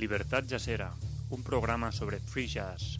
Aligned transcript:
Libertad 0.00 0.44
Jazzera, 0.48 0.94
un 1.28 1.42
programa 1.42 1.92
sobre 1.92 2.20
free 2.20 2.46
jazz. 2.46 2.98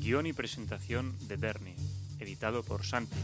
Guión 0.00 0.26
y 0.26 0.34
presentación 0.34 1.16
de 1.26 1.36
Bernie, 1.38 1.76
editado 2.18 2.62
por 2.62 2.84
Santi. 2.84 3.16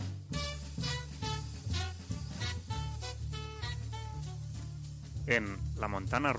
En 5.27 5.59
la 5.77 5.89
montana 5.89 6.33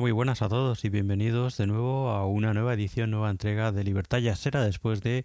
Muy 0.00 0.12
buenas 0.12 0.42
a 0.42 0.48
todos 0.48 0.84
y 0.84 0.90
bienvenidos 0.90 1.56
de 1.56 1.66
nuevo 1.66 2.10
a 2.10 2.24
una 2.24 2.54
nueva 2.54 2.74
edición, 2.74 3.10
nueva 3.10 3.30
entrega 3.30 3.72
de 3.72 3.82
Libertad 3.82 4.18
Yasera 4.18 4.62
después 4.62 5.00
de 5.00 5.24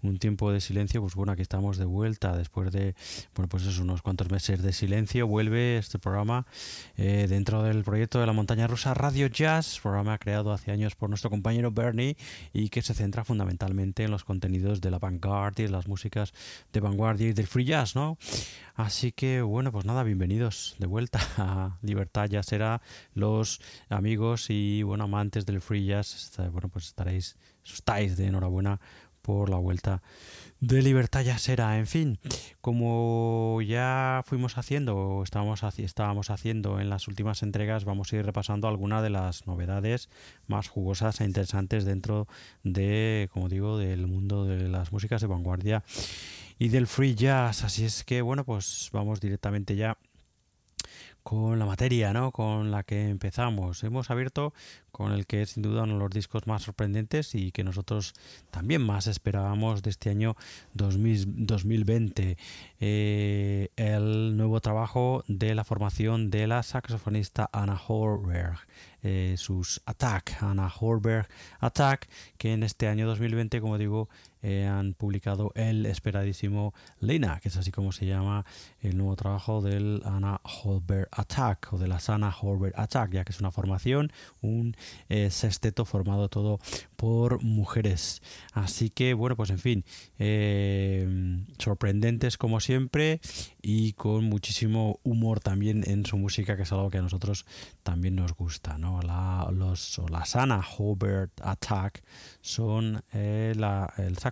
un 0.00 0.18
tiempo 0.18 0.50
de 0.50 0.62
silencio. 0.62 1.02
Pues 1.02 1.14
bueno, 1.14 1.32
aquí 1.32 1.42
estamos 1.42 1.76
de 1.76 1.84
vuelta 1.84 2.34
después 2.34 2.72
de, 2.72 2.94
bueno, 3.34 3.50
pues 3.50 3.78
unos 3.78 4.00
cuantos 4.00 4.30
meses 4.30 4.62
de 4.62 4.72
silencio. 4.72 5.26
Vuelve 5.26 5.76
este 5.76 5.98
programa 5.98 6.46
eh, 6.96 7.26
dentro 7.28 7.62
del 7.62 7.84
proyecto 7.84 8.18
de 8.18 8.26
la 8.26 8.32
montaña 8.32 8.66
rusa 8.66 8.94
Radio 8.94 9.26
Jazz, 9.26 9.78
programa 9.82 10.16
creado 10.16 10.52
hace 10.52 10.70
años 10.70 10.94
por 10.94 11.10
nuestro 11.10 11.28
compañero 11.28 11.70
Bernie 11.70 12.16
y 12.54 12.70
que 12.70 12.80
se 12.80 12.94
centra 12.94 13.24
fundamentalmente 13.24 14.04
en 14.04 14.10
los 14.10 14.24
contenidos 14.24 14.80
de 14.80 14.90
la 14.90 14.98
vanguardia 14.98 15.66
y 15.66 15.68
las 15.68 15.86
músicas 15.86 16.32
de 16.72 16.80
vanguardia 16.80 17.28
y 17.28 17.32
del 17.34 17.46
free 17.46 17.66
jazz, 17.66 17.94
¿no? 17.94 18.16
Así 18.74 19.12
que 19.12 19.40
bueno, 19.40 19.70
pues 19.70 19.84
nada, 19.84 20.02
bienvenidos 20.02 20.74
de 20.80 20.88
vuelta 20.88 21.20
a 21.38 21.78
Libertad 21.82 22.28
Jazzera, 22.28 22.82
los 23.14 23.60
amigos 23.88 24.50
y 24.50 24.82
bueno, 24.82 25.04
amantes 25.04 25.46
del 25.46 25.60
free 25.60 25.86
jazz, 25.86 26.32
bueno, 26.50 26.68
pues 26.68 26.86
estaréis, 26.86 27.36
estáis 27.64 28.16
de 28.16 28.26
enhorabuena 28.26 28.80
por 29.22 29.48
la 29.48 29.58
vuelta 29.58 30.02
de 30.58 30.82
Libertad 30.82 31.22
Jazzera. 31.22 31.78
En 31.78 31.86
fin, 31.86 32.18
como 32.60 33.60
ya 33.62 34.22
fuimos 34.26 34.58
haciendo, 34.58 35.22
estábamos, 35.22 35.62
estábamos 35.78 36.30
haciendo 36.30 36.80
en 36.80 36.90
las 36.90 37.06
últimas 37.06 37.44
entregas, 37.44 37.84
vamos 37.84 38.12
a 38.12 38.16
ir 38.16 38.26
repasando 38.26 38.66
algunas 38.66 39.04
de 39.04 39.10
las 39.10 39.46
novedades 39.46 40.08
más 40.48 40.66
jugosas 40.66 41.20
e 41.20 41.24
interesantes 41.24 41.84
dentro 41.84 42.26
de, 42.64 43.30
como 43.32 43.48
digo, 43.48 43.78
del 43.78 44.08
mundo 44.08 44.44
de 44.44 44.68
las 44.68 44.90
músicas 44.90 45.20
de 45.20 45.28
vanguardia 45.28 45.84
y 46.64 46.68
del 46.70 46.86
free 46.86 47.14
jazz. 47.14 47.62
Así 47.62 47.84
es 47.84 48.04
que, 48.04 48.22
bueno, 48.22 48.44
pues 48.44 48.88
vamos 48.90 49.20
directamente 49.20 49.76
ya 49.76 49.98
con 51.22 51.58
la 51.58 51.66
materia, 51.66 52.14
¿no? 52.14 52.32
Con 52.32 52.70
la 52.70 52.84
que 52.84 53.10
empezamos. 53.10 53.84
Hemos 53.84 54.10
abierto 54.10 54.54
con 54.90 55.12
el 55.12 55.26
que 55.26 55.42
es 55.42 55.50
sin 55.50 55.62
duda 55.62 55.82
uno 55.82 55.94
de 55.94 56.00
los 56.00 56.10
discos 56.10 56.46
más 56.46 56.62
sorprendentes 56.62 57.34
y 57.34 57.52
que 57.52 57.64
nosotros 57.64 58.14
también 58.50 58.80
más 58.80 59.06
esperábamos 59.06 59.82
de 59.82 59.90
este 59.90 60.08
año 60.08 60.36
2020. 60.72 62.38
Eh, 62.80 63.68
el 63.76 64.36
nuevo 64.36 64.60
trabajo 64.60 65.22
de 65.28 65.54
la 65.54 65.64
formación 65.64 66.30
de 66.30 66.46
la 66.46 66.62
saxofonista 66.62 67.50
Anna 67.52 67.78
Horberg. 67.88 68.58
Eh, 69.02 69.34
sus 69.36 69.82
Attack, 69.84 70.42
Anna 70.42 70.72
Horberg 70.80 71.28
Attack, 71.60 72.08
que 72.38 72.54
en 72.54 72.62
este 72.62 72.88
año 72.88 73.06
2020, 73.06 73.60
como 73.60 73.76
digo, 73.76 74.08
eh, 74.46 74.66
han 74.66 74.92
publicado 74.92 75.52
el 75.54 75.86
esperadísimo 75.86 76.74
Lena, 77.00 77.40
que 77.40 77.48
es 77.48 77.56
así 77.56 77.72
como 77.72 77.92
se 77.92 78.04
llama 78.04 78.44
el 78.80 78.98
nuevo 78.98 79.16
trabajo 79.16 79.62
del 79.62 80.02
Anna 80.04 80.38
Holberg 80.44 81.08
Attack 81.12 81.72
o 81.72 81.78
de 81.78 81.88
la 81.88 81.98
Anna 82.08 82.30
Holberg 82.38 82.78
Attack, 82.78 83.12
ya 83.12 83.24
que 83.24 83.32
es 83.32 83.40
una 83.40 83.50
formación, 83.50 84.12
un 84.42 84.76
eh, 85.08 85.30
sexteto 85.30 85.86
formado 85.86 86.28
todo 86.28 86.58
por 86.94 87.42
mujeres. 87.42 88.20
Así 88.52 88.90
que, 88.90 89.14
bueno, 89.14 89.34
pues 89.34 89.48
en 89.48 89.58
fin, 89.58 89.84
eh, 90.18 91.42
sorprendentes 91.58 92.36
como 92.36 92.60
siempre 92.60 93.22
y 93.62 93.94
con 93.94 94.26
muchísimo 94.26 95.00
humor 95.04 95.40
también 95.40 95.84
en 95.88 96.04
su 96.04 96.18
música, 96.18 96.54
que 96.54 96.64
es 96.64 96.72
algo 96.72 96.90
que 96.90 96.98
a 96.98 97.02
nosotros 97.02 97.46
también 97.82 98.16
nos 98.16 98.34
gusta, 98.34 98.76
¿no? 98.76 99.00
La, 99.00 99.48
los, 99.50 99.98
la 100.10 100.24
Anna 100.34 100.60
Holberg 100.76 101.30
Attack 101.40 102.02
son 102.42 103.02
el 103.10 103.64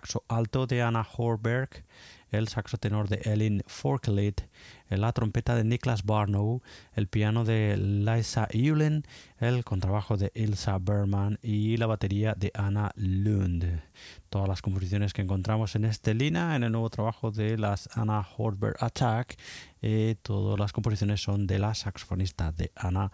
saxo 0.03 0.23
alto 0.27 0.67
de 0.67 0.81
Anna 0.81 1.07
Horberg, 1.15 1.85
el 2.29 2.49
saxo 2.49 2.77
tenor 2.77 3.07
de 3.07 3.21
Ellen 3.23 3.63
Forklit, 3.67 4.41
la 4.89 5.13
trompeta 5.13 5.55
de 5.55 5.63
Niklas 5.63 6.03
Barnow, 6.03 6.61
el 6.93 7.07
piano 7.07 7.45
de 7.45 7.77
Liza 7.77 8.47
Eulen, 8.51 9.05
el 9.39 9.63
contrabajo 9.63 10.17
de 10.17 10.31
Ilsa 10.35 10.77
Berman 10.77 11.39
y 11.41 11.77
la 11.77 11.85
batería 11.85 12.33
de 12.35 12.51
Anna 12.53 12.91
Lund. 12.97 13.81
Todas 14.29 14.49
las 14.49 14.61
composiciones 14.61 15.13
que 15.13 15.21
encontramos 15.21 15.75
en 15.75 15.85
este 15.85 16.13
lina, 16.13 16.57
en 16.57 16.63
el 16.63 16.73
nuevo 16.73 16.89
trabajo 16.89 17.31
de 17.31 17.57
las 17.57 17.87
Anna 17.95 18.27
Horberg 18.37 18.75
Attack, 18.83 19.37
eh, 19.83 20.15
todas 20.21 20.57
las 20.57 20.71
composiciones 20.71 21.21
son 21.21 21.45
de 21.45 21.59
la 21.59 21.75
saxofonista 21.75 22.53
de 22.53 22.71
Anna 22.75 23.11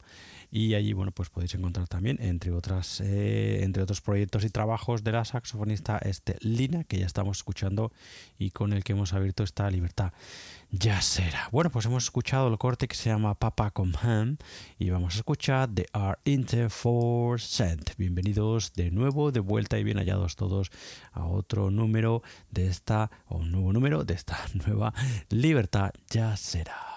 y 0.52 0.74
allí 0.74 0.92
bueno 0.92 1.10
pues 1.10 1.30
podéis 1.30 1.56
encontrar 1.56 1.88
también 1.88 2.16
entre 2.20 2.52
otras 2.52 3.00
eh, 3.00 3.64
entre 3.64 3.82
otros 3.82 4.00
proyectos 4.00 4.44
y 4.44 4.50
trabajos 4.50 5.02
de 5.02 5.10
la 5.10 5.24
saxofonista 5.24 5.98
este 5.98 6.36
Lina 6.42 6.84
que 6.84 7.00
ya 7.00 7.06
estamos 7.06 7.38
escuchando 7.38 7.90
y 8.38 8.50
con 8.50 8.72
el 8.72 8.84
que 8.84 8.92
hemos 8.92 9.14
abierto 9.14 9.42
esta 9.42 9.68
libertad 9.68 10.12
ya 10.72 11.00
será. 11.02 11.48
Bueno 11.52 11.70
pues 11.70 11.84
hemos 11.84 12.04
escuchado 12.04 12.48
el 12.48 12.58
corte 12.58 12.88
que 12.88 12.96
se 12.96 13.10
llama 13.10 13.34
Papa 13.34 13.70
Come 13.70 13.92
Home 14.02 14.36
y 14.78 14.88
vamos 14.90 15.14
a 15.14 15.18
escuchar 15.18 15.68
The 15.72 15.86
Art 15.92 16.20
Inter 16.24 16.70
for 16.70 17.38
bienvenidos 17.98 18.72
de 18.72 18.90
nuevo 18.90 19.30
de 19.30 19.40
vuelta 19.40 19.78
y 19.78 19.84
bien 19.84 19.98
hallados 19.98 20.34
todos 20.34 20.70
a 21.12 21.26
otro 21.26 21.70
número 21.70 22.22
de 22.50 22.68
esta 22.68 23.10
o 23.28 23.36
un 23.36 23.52
nuevo 23.52 23.72
número 23.72 24.04
de 24.04 24.14
esta 24.14 24.38
nueva 24.66 24.94
libertad. 25.28 25.92
Ya 26.08 26.36
será 26.36 26.91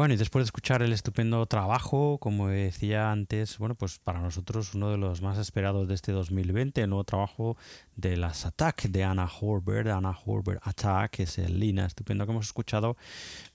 Bueno, 0.00 0.14
y 0.14 0.16
después 0.16 0.44
de 0.44 0.46
escuchar 0.46 0.80
el 0.80 0.94
estupendo 0.94 1.44
trabajo, 1.44 2.16
como 2.16 2.48
decía 2.48 3.12
antes, 3.12 3.58
bueno, 3.58 3.74
pues 3.74 3.98
para 3.98 4.18
nosotros 4.18 4.72
uno 4.74 4.90
de 4.90 4.96
los 4.96 5.20
más 5.20 5.36
esperados 5.36 5.88
de 5.88 5.94
este 5.94 6.10
2020, 6.12 6.80
el 6.80 6.88
nuevo 6.88 7.04
trabajo 7.04 7.58
de 7.96 8.16
las 8.16 8.46
Attack 8.46 8.84
de 8.84 9.04
Anna 9.04 9.28
Horberg, 9.28 9.90
Anna 9.90 10.16
Horberg 10.24 10.58
Attack, 10.62 11.10
que 11.10 11.24
es 11.24 11.36
el 11.36 11.60
Lina, 11.60 11.84
estupendo 11.84 12.24
que 12.24 12.32
hemos 12.32 12.46
escuchado. 12.46 12.96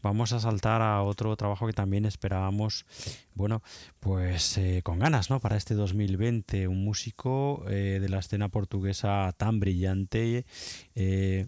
Vamos 0.04 0.34
a 0.34 0.40
saltar 0.40 0.84
a 0.84 1.02
otro 1.02 1.36
trabajo 1.36 1.66
que 1.66 1.74
también 1.74 2.06
esperábamos, 2.06 2.86
bueno, 3.34 3.64
pues 4.00 4.60
eh, 4.60 4.82
con 4.84 5.00
ganas, 5.00 5.32
¿no? 5.32 5.40
Para 5.40 5.58
este 5.58 5.74
2020, 5.74 6.68
un 6.68 6.84
músico 6.84 7.66
eh, 7.68 7.98
de 8.00 8.08
la 8.08 8.20
escena 8.20 8.50
portuguesa 8.50 9.34
tan 9.36 9.60
brillante. 9.60 10.46
Eh, 10.94 11.48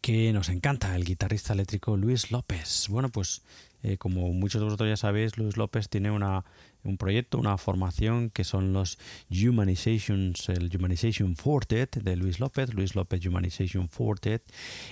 que 0.00 0.32
nos 0.32 0.48
encanta, 0.48 0.96
el 0.96 1.04
guitarrista 1.04 1.52
eléctrico 1.52 1.96
Luis 1.96 2.32
López. 2.32 2.88
Bueno, 2.88 3.08
pues 3.08 3.42
eh, 3.82 3.98
como 3.98 4.32
muchos 4.32 4.60
de 4.60 4.64
vosotros 4.64 4.88
ya 4.88 4.96
sabéis, 4.96 5.36
Luis 5.38 5.56
López 5.56 5.88
tiene 5.88 6.10
una, 6.10 6.44
un 6.84 6.96
proyecto, 6.96 7.38
una 7.38 7.58
formación 7.58 8.30
que 8.30 8.44
son 8.44 8.72
los 8.72 8.98
Humanizations, 9.30 10.48
el 10.48 10.70
Humanization 10.74 11.36
Fortet 11.36 11.96
de 12.02 12.16
Luis 12.16 12.40
López, 12.40 12.74
Luis 12.74 12.94
López 12.94 13.24
Humanization 13.26 13.88
Fortet. 13.88 14.42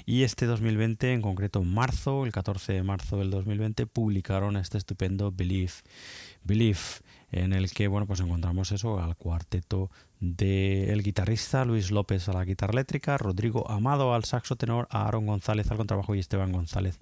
Y 0.06 0.22
este 0.22 0.46
2020, 0.46 1.12
en 1.12 1.22
concreto 1.22 1.60
en 1.60 1.72
marzo, 1.72 2.24
el 2.24 2.32
14 2.32 2.72
de 2.72 2.82
marzo 2.82 3.18
del 3.18 3.30
2020, 3.30 3.86
publicaron 3.86 4.56
este 4.56 4.78
estupendo 4.78 5.30
Belief. 5.30 5.82
Belief 6.42 7.00
en 7.32 7.52
el 7.52 7.70
que 7.70 7.88
bueno 7.88 8.06
pues 8.06 8.20
encontramos 8.20 8.72
eso 8.72 9.00
al 9.00 9.16
cuarteto 9.16 9.90
del 10.18 11.02
guitarrista 11.02 11.64
Luis 11.64 11.90
López 11.90 12.28
a 12.28 12.32
la 12.32 12.44
guitarra 12.44 12.72
eléctrica, 12.72 13.16
Rodrigo 13.16 13.70
Amado 13.70 14.14
al 14.14 14.24
saxo 14.24 14.56
tenor, 14.56 14.88
Aaron 14.90 15.26
González 15.26 15.70
al 15.70 15.76
contrabajo 15.76 16.14
y 16.14 16.18
Esteban 16.18 16.52
González 16.52 16.98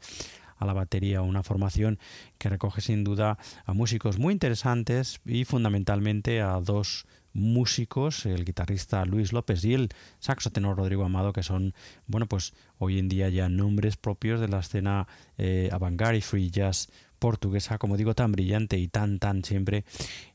a 0.59 0.67
la 0.67 0.73
batería, 0.73 1.23
una 1.23 1.43
formación 1.43 1.99
que 2.38 2.49
recoge 2.49 2.81
sin 2.81 3.05
duda 3.05 3.38
a 3.65 3.73
músicos 3.73 4.19
muy 4.19 4.33
interesantes 4.33 5.21
y 5.25 5.45
fundamentalmente 5.45 6.41
a 6.41 6.61
dos 6.61 7.07
músicos, 7.33 8.27
el 8.27 8.45
guitarrista 8.45 9.05
Luis 9.05 9.33
López 9.33 9.65
y 9.65 9.75
el 9.75 9.91
saxo 10.19 10.50
tenor 10.50 10.77
Rodrigo 10.77 11.05
Amado, 11.05 11.33
que 11.33 11.43
son, 11.43 11.75
bueno, 12.07 12.27
pues 12.27 12.53
hoy 12.79 12.99
en 12.99 13.09
día 13.09 13.29
ya 13.29 13.49
nombres 13.49 13.97
propios 13.97 14.41
de 14.41 14.49
la 14.49 14.61
escena 14.61 15.07
eh, 15.37 15.69
avant-garde 15.73 16.19
y 16.19 16.21
free 16.21 16.50
jazz 16.50 16.88
portuguesa, 17.19 17.79
como 17.79 17.97
digo, 17.97 18.15
tan 18.15 18.33
brillante 18.33 18.79
y 18.79 18.88
tan, 18.88 19.19
tan 19.19 19.45
siempre 19.45 19.85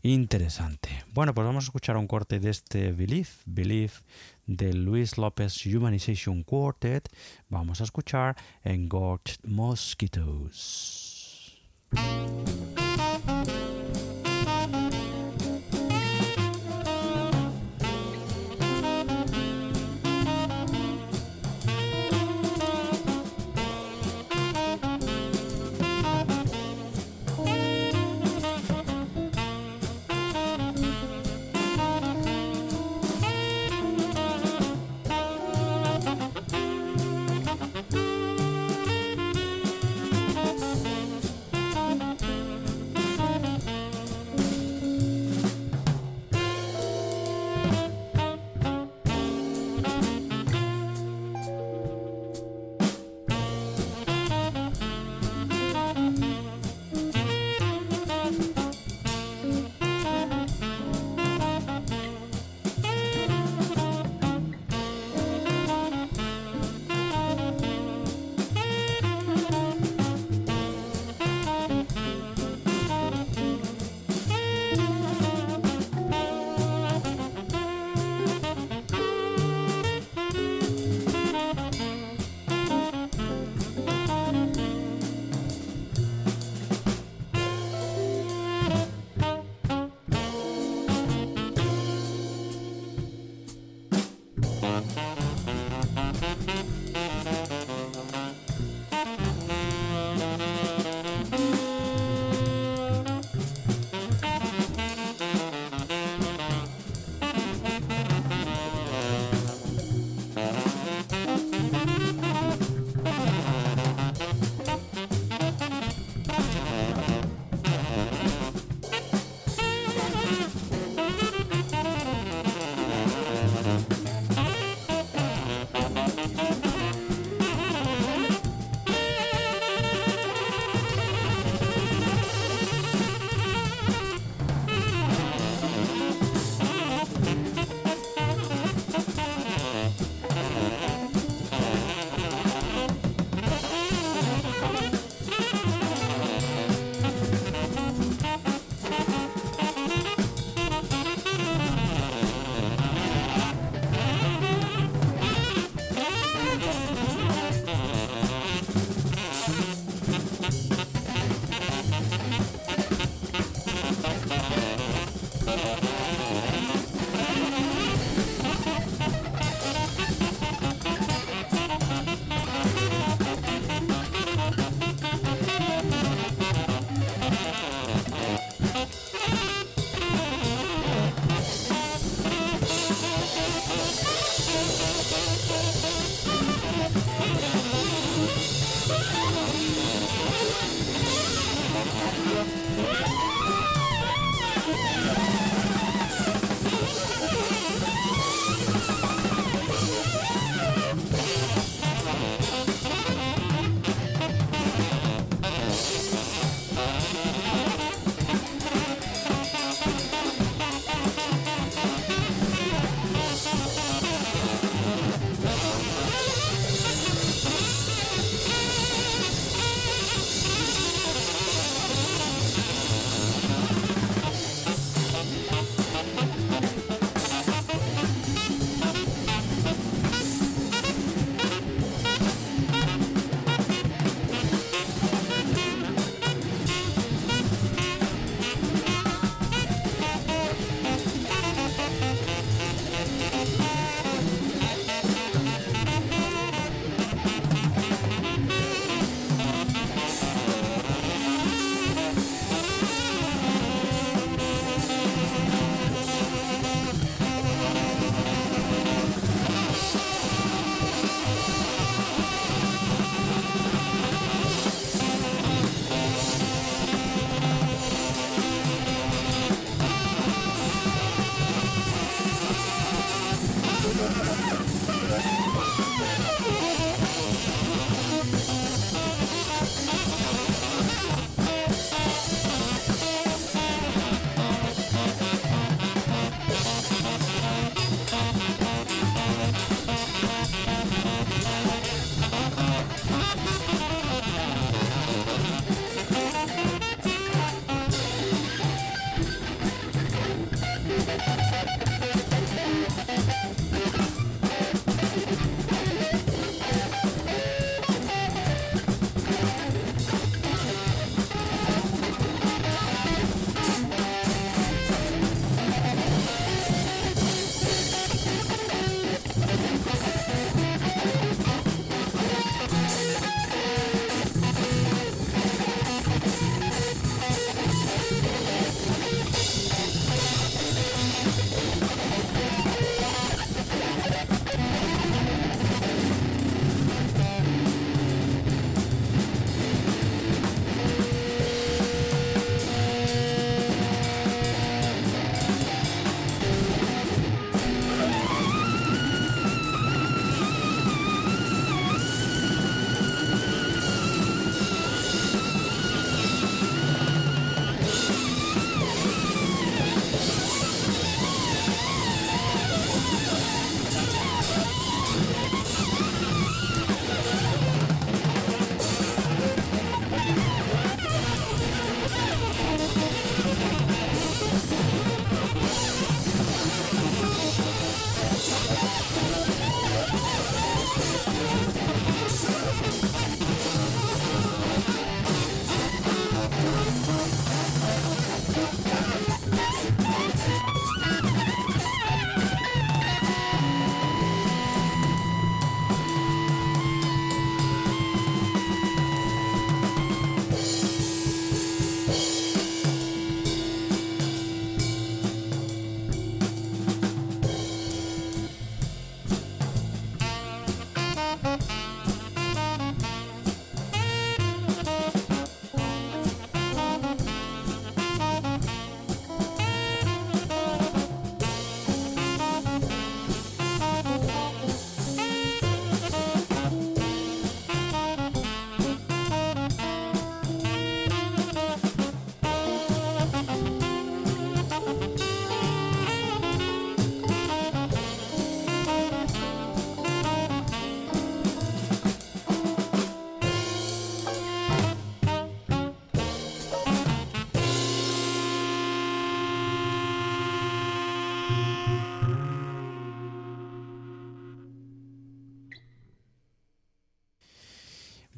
interesante. 0.02 0.90
Bueno, 1.14 1.34
pues 1.34 1.46
vamos 1.46 1.66
a 1.66 1.68
escuchar 1.68 1.98
un 1.98 2.08
corte 2.08 2.40
de 2.40 2.50
este 2.50 2.92
Belief, 2.92 3.42
Belief 3.46 4.02
de 4.46 4.74
Luis 4.74 5.18
López 5.18 5.66
Humanization 5.66 6.44
Quartet. 6.44 7.10
Vamos 7.50 7.82
a 7.82 7.84
escuchar 7.84 8.36
Engorged 8.64 9.40
Mosquitoes. 9.46 11.14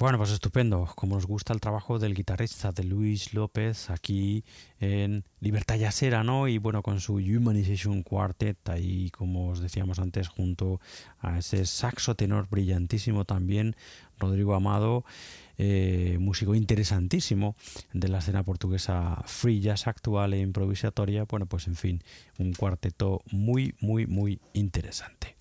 Bueno, 0.05 0.19
pues 0.19 0.29
estupendo. 0.29 0.87
Como 0.93 1.15
nos 1.15 1.25
gusta 1.25 1.51
el 1.51 1.59
trabajo 1.59 1.97
del 1.97 2.13
guitarrista 2.13 2.71
de 2.71 2.83
Luis 2.83 3.33
López 3.33 3.89
aquí 3.89 4.43
en 4.79 5.23
Libertad 5.39 5.77
Yasera, 5.77 6.23
¿no? 6.23 6.47
Y 6.47 6.59
bueno, 6.59 6.83
con 6.83 6.99
su 6.99 7.15
Humanization 7.15 8.03
Quartet, 8.03 8.69
ahí 8.69 9.09
como 9.09 9.49
os 9.49 9.61
decíamos 9.61 9.97
antes, 9.97 10.27
junto 10.27 10.79
a 11.21 11.39
ese 11.39 11.65
saxo 11.65 12.13
tenor 12.13 12.47
brillantísimo 12.47 13.25
también, 13.25 13.75
Rodrigo 14.19 14.53
Amado, 14.53 15.05
eh, 15.57 16.17
músico 16.19 16.53
interesantísimo 16.53 17.55
de 17.91 18.07
la 18.07 18.19
escena 18.19 18.43
portuguesa 18.43 19.23
free 19.25 19.59
jazz 19.59 19.87
actual 19.87 20.35
e 20.35 20.39
improvisatoria. 20.39 21.23
Bueno, 21.23 21.47
pues 21.47 21.65
en 21.65 21.77
fin, 21.77 22.03
un 22.37 22.53
cuarteto 22.53 23.23
muy, 23.31 23.73
muy, 23.79 24.05
muy 24.05 24.39
interesante. 24.53 25.35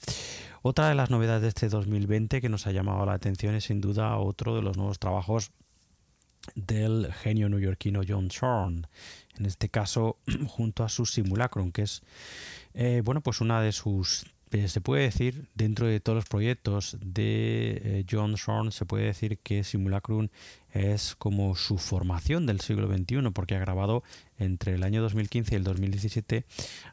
Otra 0.67 0.89
de 0.89 0.95
las 0.95 1.11
novedades 1.11 1.43
de 1.43 1.49
este 1.49 1.69
2020 1.69 2.41
que 2.41 2.49
nos 2.49 2.67
ha 2.67 2.73
llamado 2.73 3.05
la 3.05 3.13
atención 3.13 3.55
es 3.55 3.65
sin 3.65 3.83
duda 3.83 4.17
otro 4.17 4.57
de 4.57 4.63
los 4.63 4.79
nuevos 4.79 4.99
trabajos 4.99 5.51
del 6.55 7.13
genio 7.13 7.51
neoyorquino 7.51 8.01
John 8.09 8.29
Shorn, 8.29 8.87
en 9.37 9.45
este 9.45 9.69
caso 9.69 10.17
junto 10.49 10.83
a 10.83 10.89
su 10.89 11.05
Simulacrum, 11.05 11.71
que 11.71 11.83
es 11.83 12.01
eh, 12.73 13.03
bueno 13.05 13.21
pues 13.21 13.43
una 13.43 13.61
de 13.61 13.73
sus 13.73 14.25
eh, 14.53 14.69
se 14.69 14.81
puede 14.81 15.03
decir 15.03 15.49
dentro 15.55 15.87
de 15.87 15.99
todos 16.01 16.17
los 16.17 16.27
proyectos 16.27 16.97
de 17.01 17.83
eh, 17.85 18.07
John 18.09 18.35
Shorn 18.37 18.73
se 18.73 18.87
puede 18.87 19.05
decir 19.05 19.39
que 19.41 19.65
Simulacrum 19.65 20.29
es 20.73 21.15
como 21.17 21.57
su 21.57 21.77
formación 21.77 22.47
del 22.47 22.61
siglo 22.61 22.87
XXI, 22.87 23.33
porque 23.35 23.57
ha 23.57 23.59
grabado 23.59 24.03
entre 24.39 24.75
el 24.75 24.83
año 24.83 25.03
2015 25.03 25.55
y 25.55 25.57
el 25.57 25.65
2017, 25.65 26.45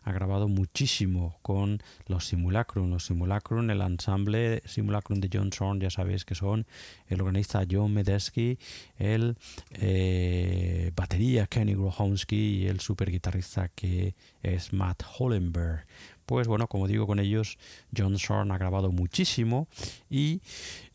ha 0.04 0.12
grabado 0.12 0.48
muchísimo 0.48 1.38
con 1.42 1.82
los 2.08 2.28
Simulacrum. 2.28 2.92
Los 2.92 3.06
Simulacrum, 3.06 3.70
el 3.70 3.82
ensamble 3.82 4.62
Simulacrum 4.66 5.20
de 5.20 5.30
John 5.32 5.52
Zorn, 5.52 5.80
ya 5.80 5.90
sabéis 5.90 6.26
que 6.26 6.36
son 6.36 6.68
el 7.08 7.22
organista 7.22 7.66
John 7.70 7.94
Medesky, 7.94 8.60
el 8.98 9.38
eh, 9.72 10.92
batería 10.96 11.48
Kenny 11.48 11.74
Grohonsky 11.74 12.62
y 12.62 12.68
el 12.68 12.80
super 12.80 13.12
guitarrista 13.12 13.70
que 13.70 14.16
es 14.42 14.74
Matt 14.74 15.04
Hollenberg 15.18 15.86
pues 16.32 16.48
bueno, 16.48 16.68
como 16.68 16.88
digo 16.88 17.08
con 17.08 17.20
ellos, 17.20 17.58
John 17.94 18.16
Shorn 18.16 18.54
ha 18.54 18.58
grabado 18.58 18.90
muchísimo 18.90 19.68
y, 20.10 20.40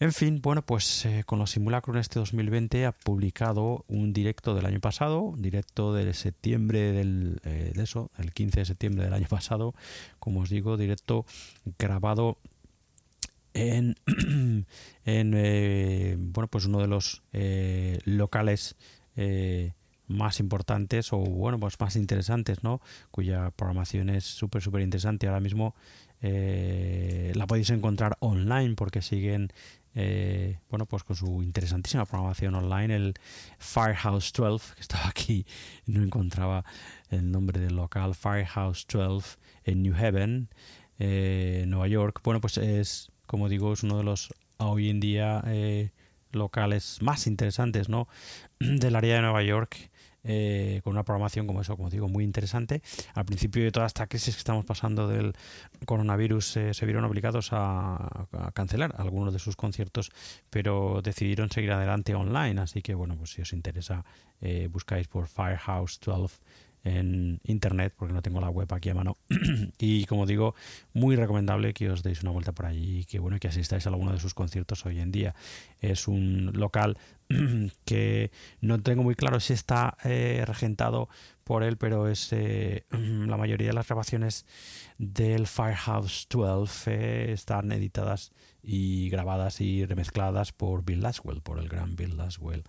en 0.01 0.15
fin, 0.15 0.41
bueno, 0.41 0.63
pues 0.63 1.05
eh, 1.05 1.25
con 1.27 1.39
los 1.39 1.51
Simulacrum 1.51 1.99
este 1.99 2.19
2020 2.19 2.87
ha 2.87 2.93
publicado 2.93 3.85
un 3.87 4.15
directo 4.15 4.55
del 4.55 4.65
año 4.65 4.81
pasado, 4.81 5.35
directo 5.37 5.93
de 5.93 6.15
septiembre 6.15 6.93
del, 6.93 7.43
eh, 7.45 7.71
de 7.75 7.83
eso, 7.83 8.11
el 8.17 8.33
15 8.33 8.61
de 8.61 8.65
septiembre 8.65 9.05
del 9.05 9.13
año 9.13 9.27
pasado, 9.29 9.75
como 10.19 10.41
os 10.41 10.49
digo, 10.49 10.79
directo 10.79 11.27
grabado 11.79 12.39
en, 13.53 13.95
en 15.05 15.35
eh, 15.37 16.17
bueno, 16.19 16.49
pues 16.49 16.65
uno 16.65 16.81
de 16.81 16.87
los 16.87 17.23
locales 18.07 18.75
más 20.09 20.41
importantes 20.41 21.13
o 21.13 21.19
bueno 21.19 21.59
pues 21.59 21.79
más 21.81 21.97
interesantes 21.97 22.63
no 22.63 22.81
cuya 23.11 23.51
programación 23.51 24.11
es 24.11 24.25
súper 24.25 24.63
súper 24.63 24.83
interesante. 24.83 25.27
Ahora 25.27 25.41
mismo 25.41 25.75
eh, 26.23 27.33
la 27.35 27.47
podéis 27.47 27.71
encontrar 27.71 28.17
online 28.21 28.75
porque 28.75 29.03
siguen 29.03 29.53
eh, 29.95 30.59
bueno 30.71 30.87
pues 30.87 31.05
con 31.05 31.17
su 31.17 31.43
interesantísima 31.43 32.05
programación 32.05 32.55
online 32.55 32.95
el 32.95 33.15
Firehouse 33.59 34.33
12 34.33 34.75
que 34.75 34.81
estaba 34.81 35.09
aquí 35.09 35.47
no 35.87 36.03
encontraba 36.03 36.65
el 37.11 37.31
nombre 37.31 37.61
del 37.61 37.77
local 37.77 38.15
Firehouse 38.15 38.87
12 38.91 39.39
en 39.65 39.83
New 39.83 39.95
Haven 39.95 40.49
eh, 40.99 41.65
Nueva 41.67 41.89
York. 41.89 42.21
Bueno 42.25 42.41
pues 42.41 42.59
es 42.59 43.11
como 43.27 43.49
digo 43.49 43.73
es 43.73 43.83
uno 43.83 43.99
de 43.99 44.05
los 44.05 44.33
hoy 44.59 44.89
en 44.89 45.01
día 45.01 45.43
locales 46.33 46.99
más 47.03 47.27
interesantes 47.27 47.89
¿no? 47.89 48.09
del 48.59 48.97
área 48.97 49.17
de 49.17 49.23
Nueva 49.23 49.43
York 49.43 49.91
eh, 50.29 50.81
con 50.83 50.93
una 50.93 51.05
programación 51.05 51.47
como 51.47 51.61
eso, 51.61 51.77
como 51.77 51.89
digo, 51.89 52.09
muy 52.09 52.25
interesante. 52.25 52.83
Al 53.15 53.25
principio 53.25 53.63
de 53.63 53.71
toda 53.71 53.87
esta 53.87 54.07
crisis 54.07 54.35
que 54.35 54.41
estamos 54.41 54.65
pasando 54.65 55.07
del 55.07 55.35
coronavirus 55.85 56.57
eh, 56.57 56.75
se 56.75 56.85
vieron 56.85 57.05
obligados 57.05 57.51
a, 57.53 58.27
cancelar 58.53 58.95
algunos 58.99 59.33
de 59.33 59.39
sus 59.39 59.57
conciertos, 59.57 60.11
pero 60.51 61.01
decidieron 61.03 61.51
seguir 61.51 61.73
adelante 61.73 62.15
online. 62.15 62.61
Así 62.61 62.83
que, 62.83 62.95
bueno, 62.95 63.17
pues 63.17 63.31
si 63.31 63.43
os 63.43 63.53
interesa, 63.53 64.05
eh, 64.41 64.69
buscáis 64.71 65.07
por 65.07 65.29
Firehouse 65.29 66.01
12 66.01 66.41
en 66.87 67.41
internet, 67.43 67.93
porque 67.97 68.15
no 68.15 68.23
tengo 68.23 68.41
la 68.41 68.49
web 68.49 68.73
aquí 68.73 68.91
a 68.91 68.95
mano. 68.95 69.17
y 69.79 70.05
como 70.05 70.25
digo, 70.25 70.55
muy 70.93 71.17
recomendable 71.17 71.75
que 71.75 71.91
os 71.91 72.03
deis 72.03 72.23
una 72.23 72.31
vuelta 72.31 72.53
por 72.53 72.67
allí 72.67 73.01
y 73.01 73.05
que 73.05 73.19
bueno 73.19 73.39
que 73.41 73.49
asistáis 73.49 73.87
a 73.87 73.91
alguno 73.91 74.13
de 74.13 74.21
sus 74.21 74.35
conciertos 74.35 74.87
hoy 74.87 75.01
en 75.01 75.11
día. 75.11 75.35
Es 75.81 76.07
un 76.07 76.53
local 76.55 76.97
que 77.85 78.31
no 78.61 78.81
tengo 78.81 79.03
muy 79.03 79.17
claro 79.17 79.41
si 79.41 79.53
está 79.53 79.97
eh, 80.05 80.45
regentado 80.47 81.09
por 81.43 81.65
él, 81.65 81.77
pero 81.77 82.07
es 82.09 82.33
eh, 82.33 82.85
la 82.91 83.37
mayoría 83.37 83.69
de 83.69 83.75
las 83.75 83.89
grabaciones 83.89 84.47
del 84.99 85.49
Firehouse 85.49 86.29
12 86.31 86.93
eh, 86.95 87.33
están 87.33 87.73
editadas 87.73 88.31
y 88.63 89.11
grabadas 89.11 89.61
y 89.61 89.85
remezcladas 89.87 90.53
por 90.53 90.85
Bill 90.85 91.01
Laswell, 91.01 91.43
por 91.43 91.59
el 91.59 91.69
gran 91.69 91.97
Bill 91.97 92.17
Laswell, 92.17 92.65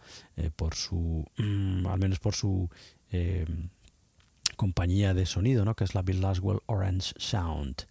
por 0.56 0.76
su, 0.76 1.26
al 1.38 2.00
menos 2.00 2.20
por 2.20 2.36
su 2.36 2.70
compañía 4.58 5.14
de 5.14 5.26
sonido, 5.26 5.64
¿no? 5.64 5.76
que 5.76 5.86
es 5.86 5.96
la 5.96 6.02
Bill 6.02 6.20
Laswell 6.20 6.60
Orange 6.66 7.14
Sound. 7.18 7.88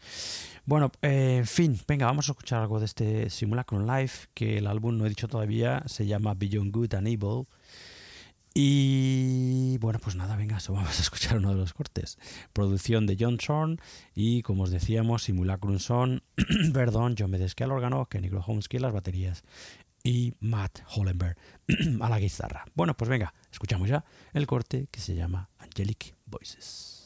Bueno, 0.67 0.93
eh, 1.01 1.39
en 1.39 1.47
fin, 1.47 1.81
venga, 1.89 2.07
vamos 2.07 2.29
a 2.29 2.33
escuchar 2.33 2.61
algo 2.61 2.79
de 2.79 2.85
este 2.85 3.31
Simulacrum 3.31 3.87
Live, 3.87 4.13
que 4.35 4.59
el 4.59 4.67
álbum, 4.67 4.99
no 4.99 5.07
he 5.07 5.09
dicho 5.09 5.29
todavía, 5.29 5.83
se 5.87 6.07
llama 6.07 6.35
Beyond 6.35 6.73
Good 6.73 6.95
and 6.95 7.09
Evil. 7.09 7.47
Y 8.59 9.77
bueno, 9.79 9.99
pues 9.99 10.17
nada, 10.17 10.35
venga, 10.35 10.59
vamos 10.69 10.99
a 10.99 11.03
escuchar 11.03 11.37
uno 11.39 11.51
de 11.51 11.57
los 11.57 11.73
cortes. 11.73 12.19
Producción 12.53 13.07
de 13.07 13.17
John 13.19 13.39
Thorne 13.39 13.77
y 14.15 14.43
como 14.43 14.65
os 14.65 14.71
decíamos, 14.71 15.25
Simulacrum 15.25 15.79
Son, 15.79 16.23
perdón, 16.73 17.15
John 17.19 17.31
Medesky 17.31 17.65
al 17.65 17.73
órgano, 17.73 18.07
Kenny 18.07 18.29
a 18.29 18.81
las 18.81 18.93
baterías 18.93 19.45
y 20.03 20.35
Matt 20.41 20.81
Hollenberg 20.95 21.37
a 22.01 22.09
la 22.09 22.19
guitarra. 22.19 22.65
Bueno, 22.75 22.97
pues 22.97 23.11
venga, 23.11 23.35
escuchamos 23.53 23.89
ya 23.89 24.05
el 24.33 24.47
corte 24.47 24.89
que 24.91 25.01
se 25.01 25.15
llama 25.15 25.51
Haftelik 25.77 26.15
Voices. 26.25 27.06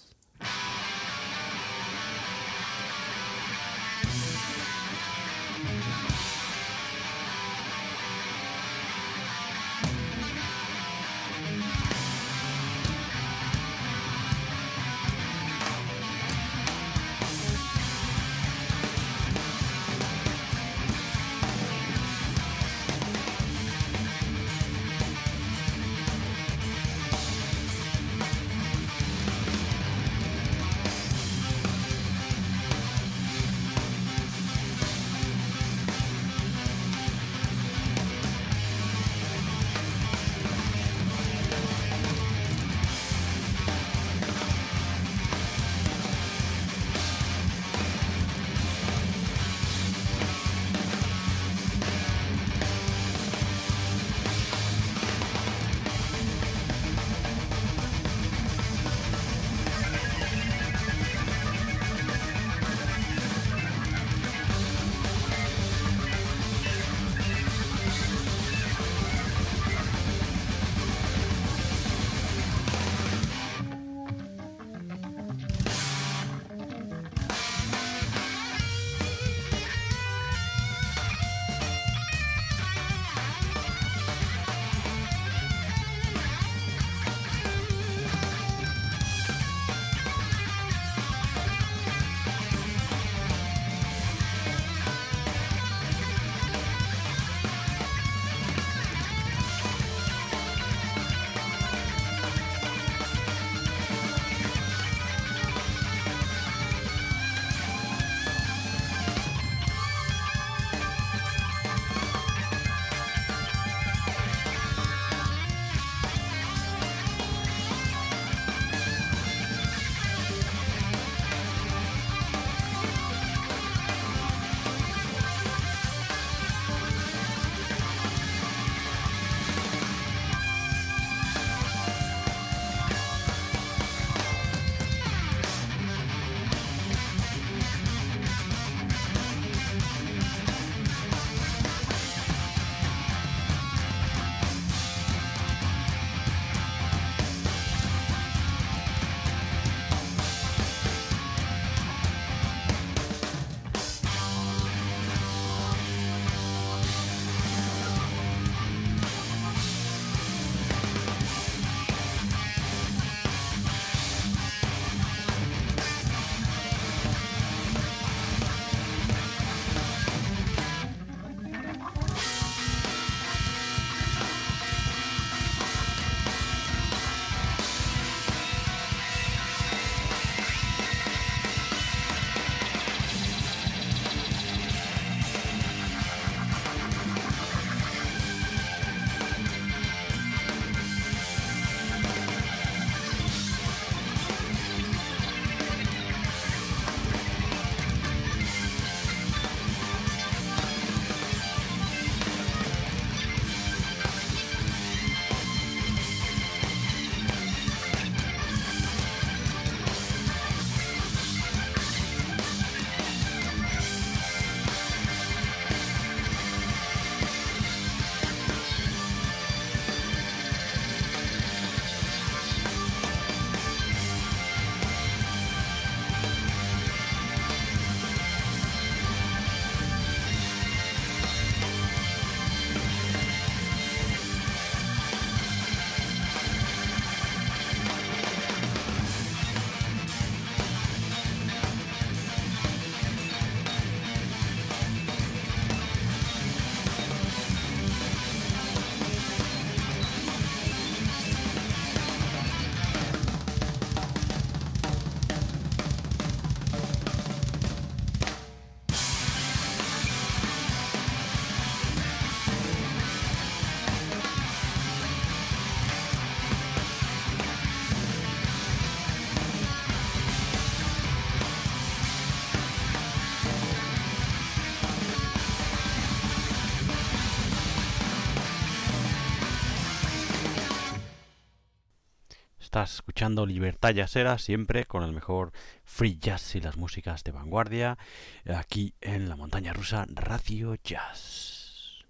Estás 282.71 282.95
escuchando 282.95 283.47
Libertad 283.47 283.93
Jazzera 283.93 284.39
siempre 284.39 284.85
con 284.85 285.03
el 285.03 285.11
mejor 285.11 285.51
free 285.83 286.21
jazz 286.21 286.55
y 286.55 286.61
las 286.61 286.77
músicas 286.77 287.25
de 287.25 287.33
vanguardia 287.33 287.99
aquí 288.47 288.95
en 289.01 289.29
la 289.29 289.35
montaña 289.35 289.73
rusa 289.73 290.07
Radio 290.09 290.77
Jazz. 290.77 292.05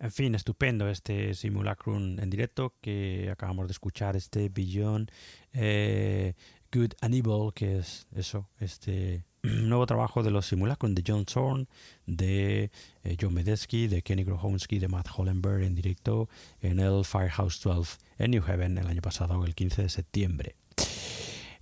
En 0.00 0.10
fin, 0.10 0.34
estupendo 0.34 0.88
este 0.88 1.32
simulacrum 1.34 2.18
en 2.18 2.28
directo 2.28 2.74
que 2.80 3.30
acabamos 3.30 3.68
de 3.68 3.72
escuchar, 3.74 4.16
este 4.16 4.48
Beyond 4.48 5.12
eh, 5.52 6.34
Good 6.72 6.94
and 7.00 7.14
Evil, 7.14 7.52
que 7.54 7.78
es 7.78 8.08
eso, 8.16 8.50
este 8.58 9.24
nuevo 9.44 9.86
trabajo 9.86 10.22
de 10.22 10.30
los 10.30 10.46
Simulacrum 10.46 10.94
de 10.94 11.04
John 11.06 11.26
Zorn, 11.26 11.68
de 12.06 12.70
eh, 13.04 13.16
John 13.20 13.34
Medesky, 13.34 13.88
de 13.88 14.02
Kenny 14.02 14.24
Grohonsky, 14.24 14.78
de 14.78 14.88
Matt 14.88 15.08
Hollenberg 15.14 15.62
en 15.62 15.74
directo 15.74 16.28
en 16.62 16.80
el 16.80 17.04
Firehouse 17.04 17.60
12 17.62 17.98
en 18.18 18.30
New 18.30 18.42
Haven 18.46 18.78
el 18.78 18.86
año 18.86 19.02
pasado, 19.02 19.44
el 19.44 19.54
15 19.54 19.82
de 19.82 19.88
septiembre. 19.88 20.56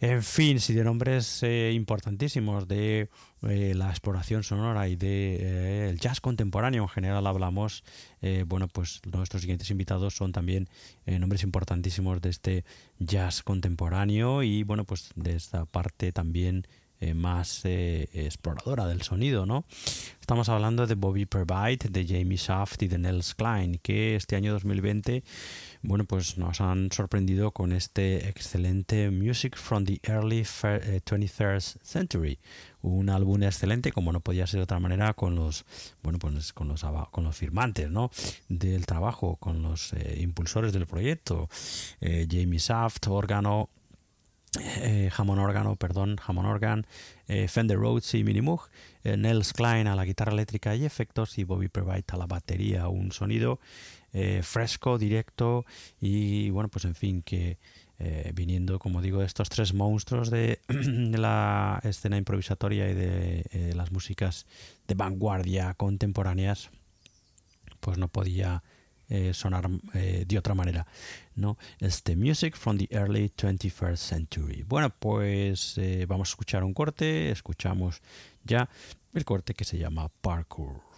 En 0.01 0.23
fin, 0.25 0.59
si 0.59 0.75
de 0.75 0.83
nombres 0.83 1.45
eh, 1.45 1.73
importantísimos 1.73 2.67
de 2.67 3.09
eh, 3.43 3.73
la 3.77 3.91
exploración 3.91 4.43
sonora 4.43 4.89
y 4.89 4.97
de 4.97 5.91
el 5.91 6.01
jazz 6.01 6.21
contemporáneo 6.21 6.83
en 6.83 6.89
general 6.89 7.27
hablamos, 7.27 7.85
bueno, 8.47 8.69
pues 8.69 9.01
nuestros 9.13 9.43
siguientes 9.43 9.71
invitados 9.71 10.15
son 10.15 10.31
también 10.31 10.69
nombres 11.07 11.43
importantísimos 11.43 12.21
de 12.21 12.31
este 12.31 12.65
jazz 13.01 13.43
contemporáneo 13.43 14.45
y 14.45 14.63
bueno, 14.63 14.85
pues 14.85 15.11
de 15.17 15.35
esta 15.35 15.67
parte 15.67 16.13
también 16.13 16.67
eh, 17.03 17.15
más 17.15 17.63
eh, 17.65 18.09
exploradora 18.15 18.87
del 18.87 19.03
sonido, 19.03 19.45
¿no? 19.45 19.65
Estamos 20.21 20.49
hablando 20.49 20.87
de 20.87 20.95
Bobby 20.95 21.27
Purvite, 21.27 21.89
de 21.89 22.07
Jamie 22.07 22.37
Shaft 22.37 22.81
y 22.85 22.87
de 22.87 22.97
Nels 22.97 23.35
Klein, 23.35 23.81
que 23.83 24.15
este 24.15 24.37
año 24.37 24.53
2020, 24.53 25.25
bueno, 25.83 26.05
pues 26.05 26.39
nos 26.39 26.61
han 26.61 26.93
sorprendido 26.93 27.51
con 27.51 27.73
este 27.73 28.29
excelente 28.29 29.11
Music 29.11 29.57
from 29.57 29.85
the 29.85 29.99
Early 30.05 30.43
23rd 30.43 31.57
eh, 31.57 31.79
Century, 31.83 32.39
un 32.83 33.11
álbum 33.11 33.43
excelente, 33.43 33.91
como 33.91 34.13
no 34.13 34.21
podía 34.21 34.47
ser 34.47 34.61
de 34.61 34.65
otra 34.65 34.79
manera, 34.79 35.13
con 35.13 35.35
los, 35.35 35.65
bueno, 36.05 36.21
pues 36.21 36.53
con 36.53 36.69
los, 36.69 36.85
con 37.11 37.25
los 37.25 37.37
firmantes, 37.37 37.91
¿no? 37.91 38.13
Del 38.49 38.87
trabajo, 38.87 39.35
con 39.41 39.61
los 39.61 39.93
impulsores 40.19 40.73
del 40.73 40.87
proyecto, 40.87 41.49
Jamie 42.01 42.61
Shaft, 42.61 43.09
órgano, 43.09 43.71
eh, 44.61 45.11
Hammond 45.17 45.41
órgano, 45.41 45.77
perdón, 45.77 46.19
Hammond 46.25 46.49
organ, 46.49 46.87
eh, 47.27 47.49
Fender 47.49 47.79
Rhodes 47.79 48.15
y 48.15 48.25
Minimoog, 48.25 48.69
eh, 49.05 49.17
Nels 49.17 49.53
Klein 49.53 49.87
a 49.87 49.97
la 49.97 50.05
guitarra 50.05 50.33
eléctrica 50.33 50.77
y 50.77 50.85
efectos 50.85 51.39
y 51.39 51.45
Bobby 51.45 51.69
Provide 51.69 52.05
a 52.09 52.17
la 52.17 52.27
batería, 52.27 52.89
un 52.89 53.13
sonido 53.13 53.61
eh, 54.13 54.41
fresco, 54.43 54.99
directo 54.99 55.65
y 56.01 56.51
bueno, 56.51 56.69
pues 56.69 56.85
en 56.85 56.95
fin 56.95 57.23
que 57.23 57.59
viniendo, 58.35 58.81
como 58.81 59.01
digo, 59.01 59.23
estos 59.23 59.49
tres 59.49 59.75
monstruos 59.75 60.29
de, 60.31 60.59
la 60.67 61.81
escena 61.85 62.17
improvisatoria 62.17 62.91
y 62.91 62.95
de 62.95 63.73
las 63.77 63.93
músicas 63.93 64.45
de 64.89 64.97
vanguardia 64.97 65.73
contemporáneas, 65.75 66.71
pues 67.79 67.99
no 67.99 68.09
podía 68.09 68.65
eh, 69.13 69.35
sonar 69.35 69.69
eh, 69.93 70.25
de 70.27 70.39
otra 70.39 70.55
manera, 70.55 70.87
¿no? 71.35 71.59
Este 71.81 72.17
Music 72.17 72.57
from 72.57 72.79
the 72.79 72.89
Early 72.91 73.29
21st 73.37 73.97
Century. 73.97 74.63
Bueno, 74.63 74.89
pues 74.89 75.77
eh, 75.77 76.07
vamos 76.09 76.29
a 76.29 76.31
escuchar 76.31 76.65
un 76.65 76.73
corte, 76.73 77.31
escuchamos 77.31 78.01
ya 78.43 78.71
el 79.13 79.27
corte 79.27 79.53
que 79.53 79.65
se 79.65 79.77
llama 79.77 80.09
Parkour. 80.23 80.92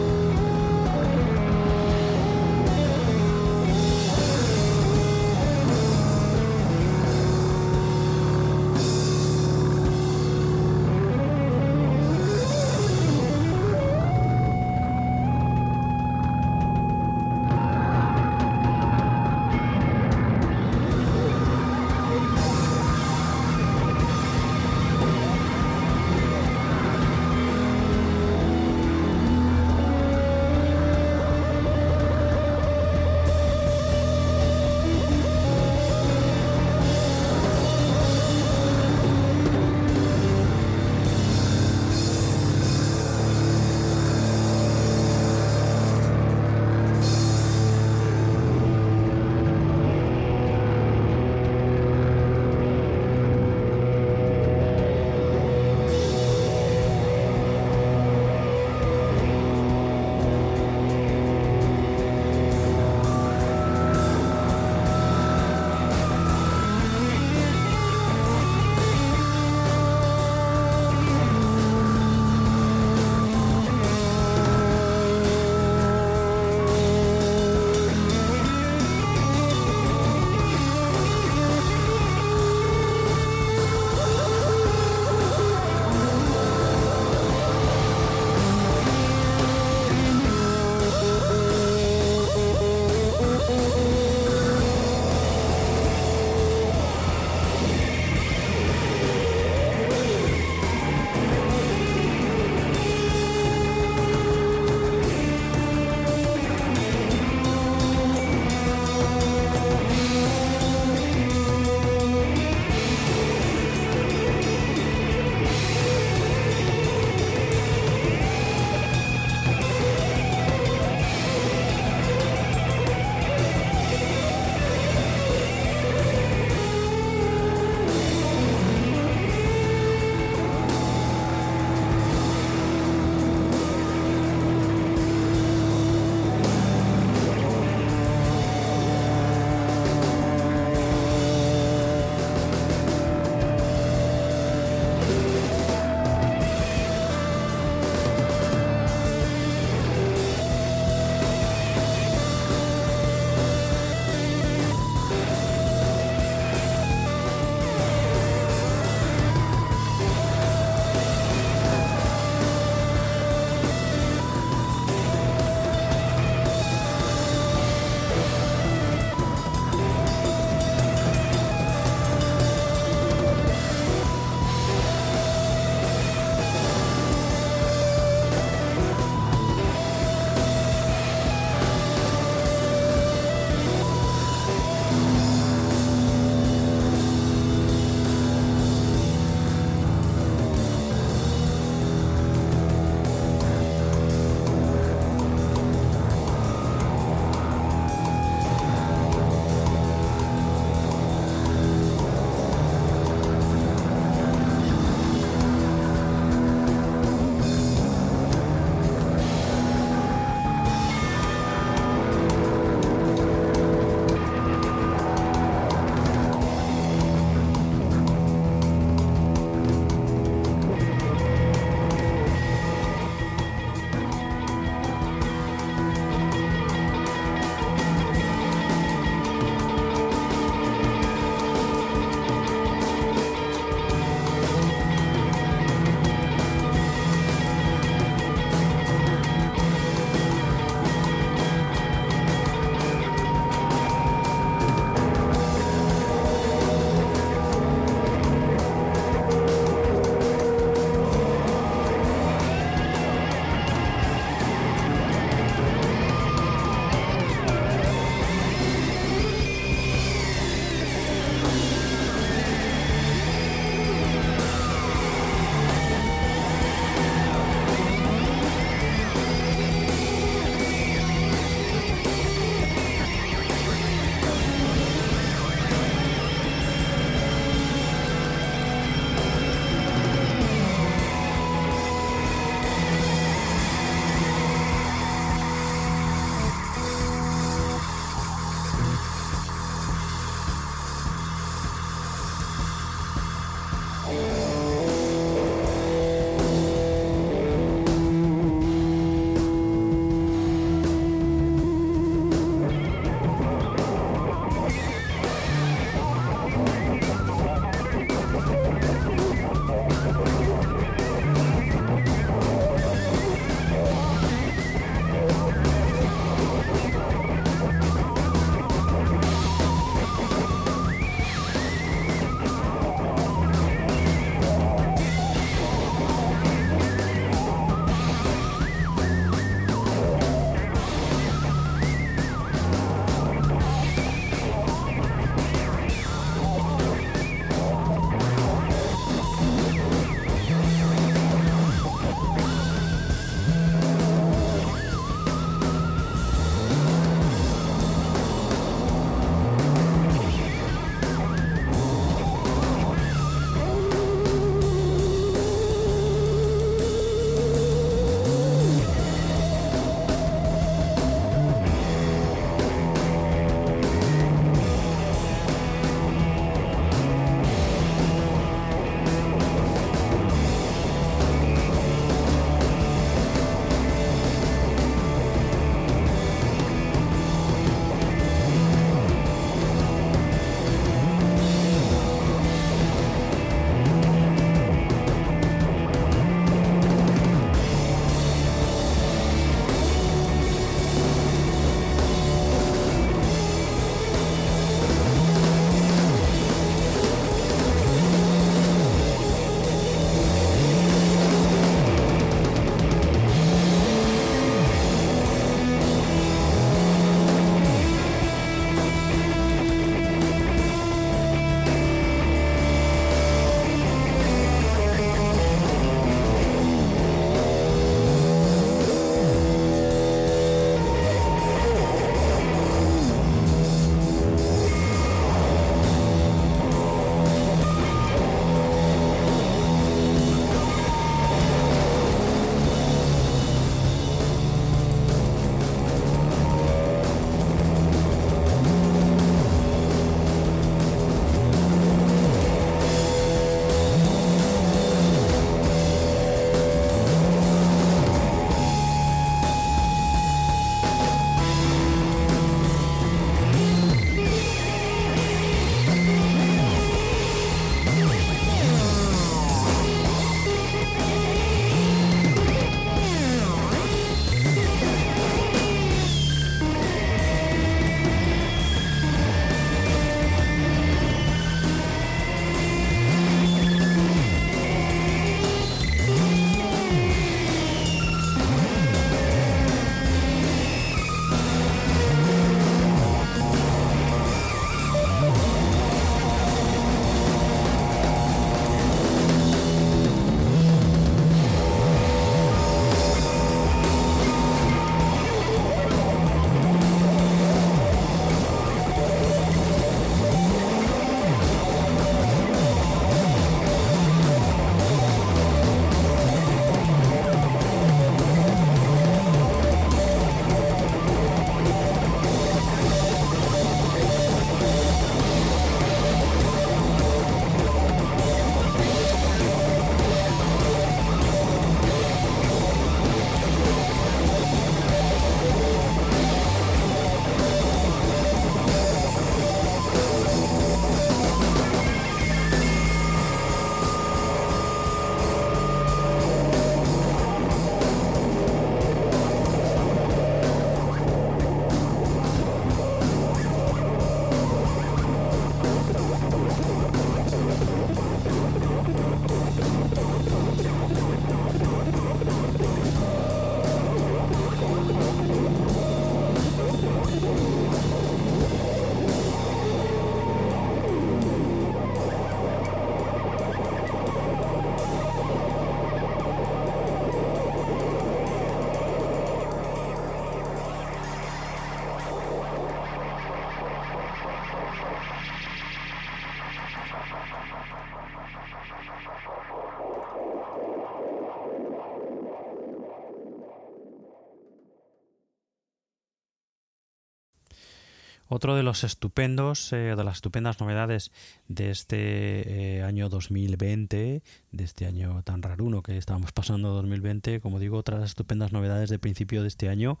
Otro 588.34 588.56
de 588.56 588.64
los 588.64 588.82
estupendos, 588.82 589.72
eh, 589.72 589.94
de 589.96 590.02
las 590.02 590.16
estupendas 590.16 590.58
novedades 590.58 591.12
de 591.46 591.70
este 591.70 592.78
eh, 592.78 592.82
año 592.82 593.08
2020, 593.08 594.24
de 594.50 594.64
este 594.64 594.86
año 594.86 595.22
tan 595.22 595.40
raruno 595.40 595.84
que 595.84 595.96
estamos 595.96 596.32
pasando 596.32 596.70
2020, 596.70 597.38
como 597.38 597.60
digo, 597.60 597.78
otras 597.78 598.02
estupendas 598.02 598.50
novedades 598.50 598.90
de 598.90 598.98
principio 598.98 599.42
de 599.42 599.46
este 599.46 599.68
año 599.68 600.00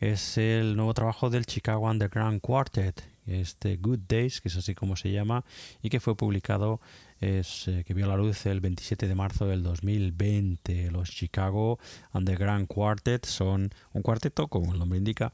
es 0.00 0.36
el 0.36 0.74
nuevo 0.74 0.94
trabajo 0.94 1.30
del 1.30 1.46
Chicago 1.46 1.88
Underground 1.88 2.40
Quartet, 2.40 3.04
este 3.30 3.76
Good 3.76 4.00
Days, 4.08 4.40
que 4.40 4.48
es 4.48 4.56
así 4.56 4.74
como 4.74 4.96
se 4.96 5.12
llama, 5.12 5.44
y 5.82 5.90
que 5.90 6.00
fue 6.00 6.16
publicado 6.16 6.80
eh, 7.22 7.42
que 7.86 7.92
vio 7.92 8.06
la 8.06 8.16
luz 8.16 8.46
el 8.46 8.60
27 8.60 9.06
de 9.06 9.14
marzo 9.14 9.46
del 9.46 9.62
2020. 9.62 10.90
Los 10.90 11.10
Chicago 11.10 11.78
Underground 12.12 12.66
Quartet 12.66 13.26
son 13.26 13.70
un 13.92 14.02
cuarteto, 14.02 14.48
como 14.48 14.72
el 14.72 14.78
nombre 14.78 14.98
indica, 14.98 15.32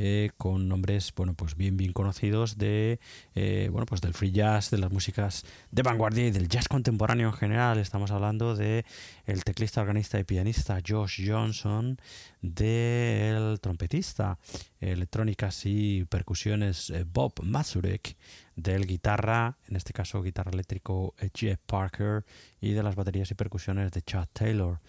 eh, 0.00 0.30
con 0.36 0.68
nombres 0.68 1.12
bueno 1.16 1.34
pues 1.34 1.56
bien 1.56 1.76
bien 1.76 1.92
conocidos 1.92 2.56
de 2.56 3.00
eh, 3.34 3.68
bueno 3.72 3.84
pues 3.84 4.00
del 4.00 4.14
free 4.14 4.30
jazz 4.30 4.70
de 4.70 4.78
las 4.78 4.92
músicas 4.92 5.44
de 5.72 5.82
vanguardia 5.82 6.28
y 6.28 6.30
del 6.30 6.48
jazz 6.48 6.68
contemporáneo 6.68 7.26
en 7.30 7.34
general 7.34 7.78
estamos 7.78 8.12
hablando 8.12 8.54
de 8.54 8.84
el 9.26 9.42
teclista 9.42 9.80
organista 9.80 10.20
y 10.20 10.22
pianista 10.22 10.78
Josh 10.86 11.28
Johnson 11.28 11.98
del 12.42 13.58
trompetista 13.58 14.38
electrónicas 14.80 15.64
y 15.64 16.04
percusiones 16.04 16.92
Bob 17.12 17.34
Mazurek 17.42 18.16
del 18.56 18.86
guitarra, 18.86 19.58
en 19.68 19.76
este 19.76 19.92
caso 19.92 20.22
guitarra 20.22 20.50
eléctrico 20.52 21.14
Jeff 21.34 21.58
Parker 21.66 22.24
y 22.60 22.72
de 22.72 22.82
las 22.82 22.94
baterías 22.94 23.30
y 23.30 23.34
percusiones 23.34 23.92
de 23.92 24.02
Chad 24.02 24.28
Taylor. 24.32 24.80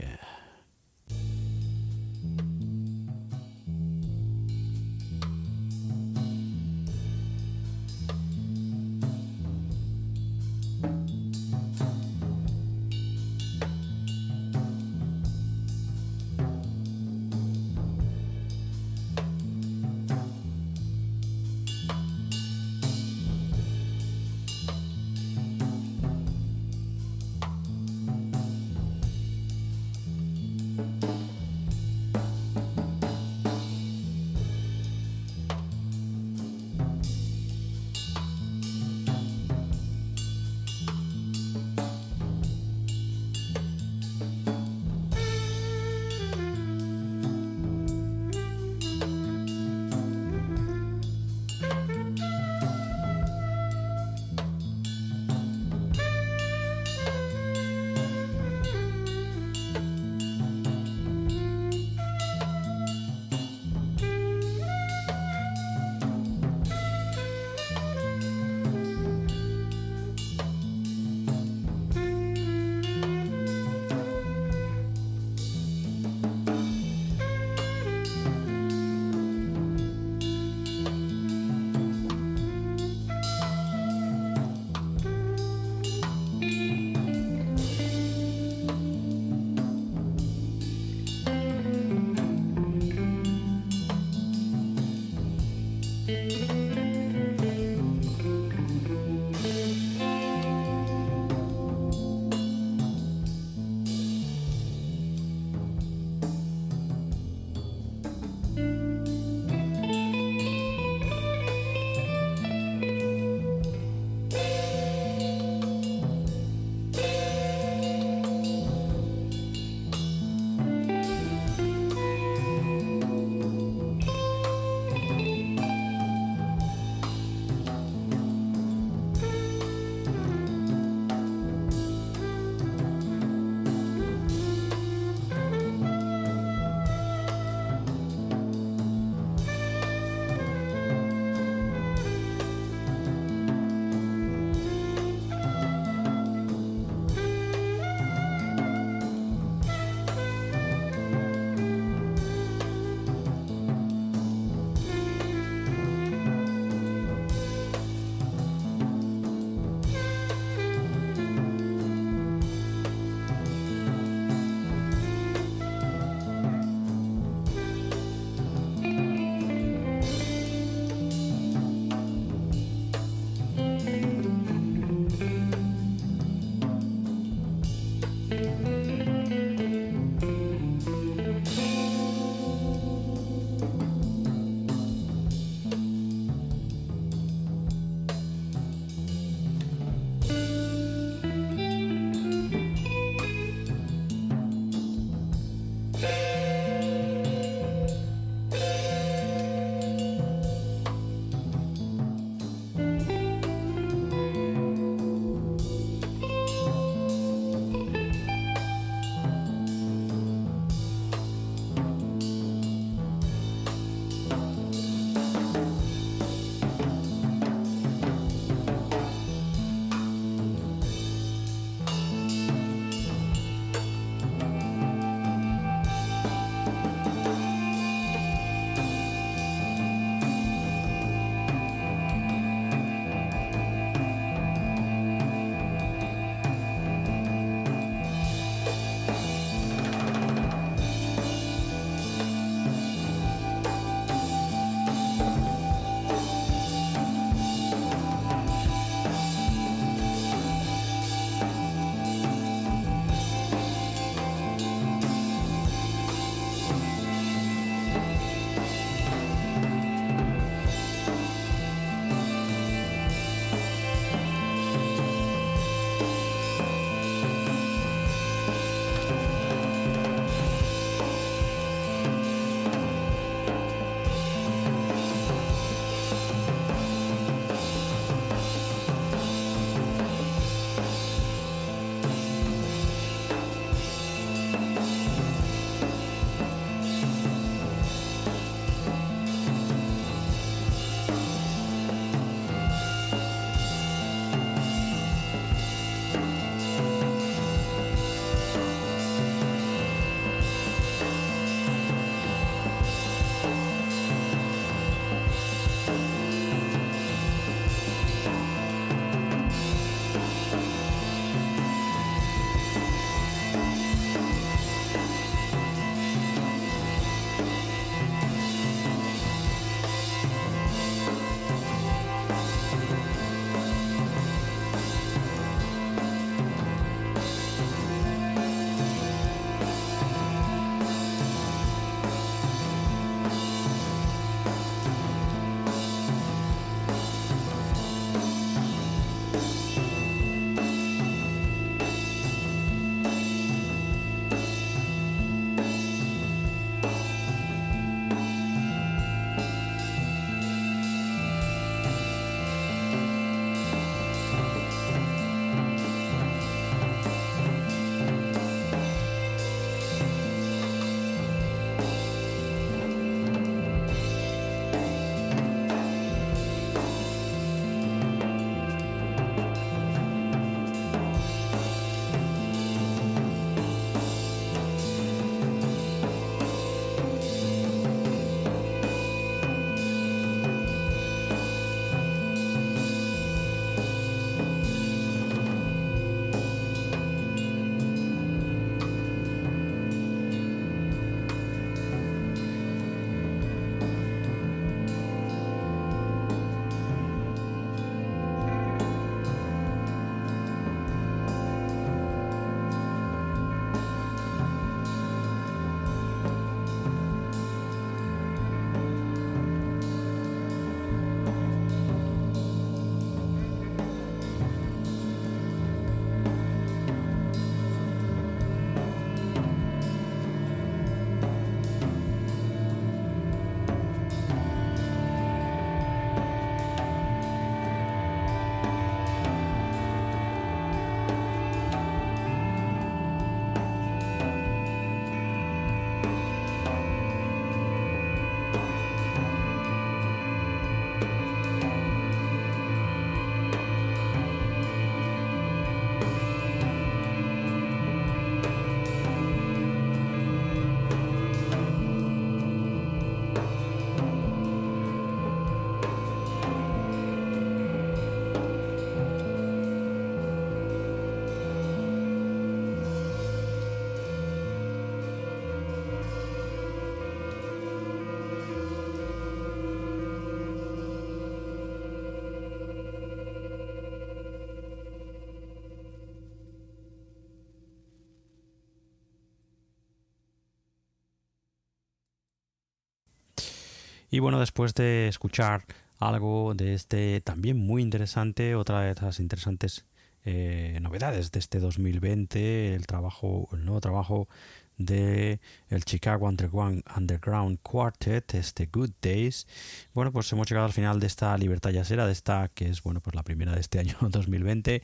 Y 484.20 484.22
bueno, 484.22 484.38
después 484.38 484.74
de 484.74 485.08
escuchar 485.08 485.64
algo 485.98 486.52
de 486.54 486.74
este 486.74 487.22
también 487.22 487.56
muy 487.56 487.80
interesante, 487.80 488.54
otra 488.54 488.82
de 488.82 488.90
esas 488.90 489.18
interesantes 489.18 489.86
eh, 490.26 490.78
novedades 490.82 491.32
de 491.32 491.38
este 491.38 491.58
2020, 491.58 492.74
el 492.74 492.86
trabajo, 492.86 493.48
el 493.54 493.64
nuevo 493.64 493.80
trabajo 493.80 494.28
de 494.76 495.40
el 495.70 495.84
Chicago 495.86 496.26
Underground, 496.28 497.60
Quartet, 497.62 498.34
este 498.34 498.66
Good 498.66 498.90
Days. 499.00 499.46
Bueno, 499.94 500.12
pues 500.12 500.30
hemos 500.32 500.46
llegado 500.50 500.66
al 500.66 500.74
final 500.74 501.00
de 501.00 501.06
esta 501.06 501.38
Libertad 501.38 501.70
Yasera, 501.70 502.04
de 502.04 502.12
esta 502.12 502.48
que 502.48 502.68
es, 502.68 502.82
bueno, 502.82 503.00
pues 503.00 503.16
la 503.16 503.22
primera 503.22 503.54
de 503.54 503.60
este 503.60 503.78
año 503.80 503.96
2020 504.02 504.82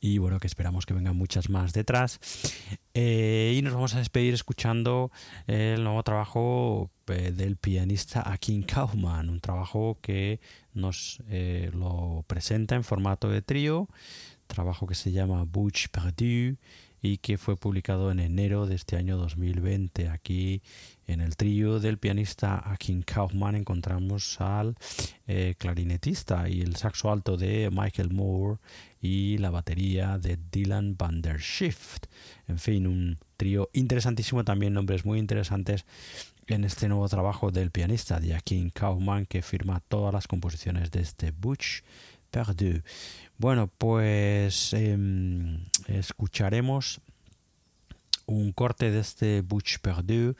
y 0.00 0.16
bueno, 0.16 0.40
que 0.40 0.46
esperamos 0.46 0.86
que 0.86 0.94
vengan 0.94 1.16
muchas 1.16 1.50
más 1.50 1.74
detrás. 1.74 2.18
Eh, 3.02 3.54
y 3.56 3.62
nos 3.62 3.72
vamos 3.72 3.94
a 3.94 3.98
despedir 3.98 4.34
escuchando 4.34 5.10
el 5.46 5.82
nuevo 5.82 6.02
trabajo 6.02 6.90
eh, 7.06 7.32
del 7.32 7.56
pianista 7.56 8.30
Akin 8.30 8.62
Kaufman, 8.62 9.30
un 9.30 9.40
trabajo 9.40 9.96
que 10.02 10.38
nos 10.74 11.22
eh, 11.30 11.70
lo 11.72 12.26
presenta 12.26 12.74
en 12.74 12.84
formato 12.84 13.30
de 13.30 13.40
trío, 13.40 13.88
trabajo 14.46 14.86
que 14.86 14.94
se 14.94 15.12
llama 15.12 15.44
Bouche 15.44 15.88
Perdue 15.88 16.58
y 17.00 17.16
que 17.16 17.38
fue 17.38 17.56
publicado 17.56 18.10
en 18.10 18.20
enero 18.20 18.66
de 18.66 18.74
este 18.74 18.96
año 18.96 19.16
2020. 19.16 20.10
Aquí 20.10 20.60
en 21.10 21.20
el 21.20 21.36
trío 21.36 21.80
del 21.80 21.98
pianista 21.98 22.62
Akin 22.64 23.02
Kaufman 23.02 23.56
encontramos 23.56 24.40
al 24.40 24.76
eh, 25.26 25.54
clarinetista 25.58 26.48
y 26.48 26.60
el 26.60 26.76
saxo 26.76 27.10
alto 27.10 27.36
de 27.36 27.68
Michael 27.72 28.10
Moore 28.10 28.58
y 29.00 29.38
la 29.38 29.50
batería 29.50 30.18
de 30.18 30.38
Dylan 30.50 30.96
van 30.96 31.20
der 31.22 31.40
Shift. 31.40 32.06
En 32.46 32.58
fin, 32.58 32.86
un 32.86 33.18
trío 33.36 33.70
interesantísimo, 33.72 34.44
también 34.44 34.74
nombres 34.74 35.04
muy 35.04 35.18
interesantes 35.18 35.84
en 36.46 36.64
este 36.64 36.88
nuevo 36.88 37.08
trabajo 37.08 37.50
del 37.50 37.70
pianista 37.70 38.20
de 38.20 38.34
Akin 38.34 38.70
Kaufman 38.70 39.26
que 39.26 39.42
firma 39.42 39.80
todas 39.80 40.14
las 40.14 40.28
composiciones 40.28 40.90
de 40.90 41.00
este 41.00 41.32
Butch 41.32 41.82
Perdu. 42.30 42.82
Bueno, 43.38 43.68
pues 43.78 44.72
em, 44.74 45.64
escucharemos 45.88 47.00
un 48.30 48.52
corte 48.52 48.90
de 48.90 49.00
este 49.00 49.42
Butch 49.42 49.78
Perdu. 49.80 50.34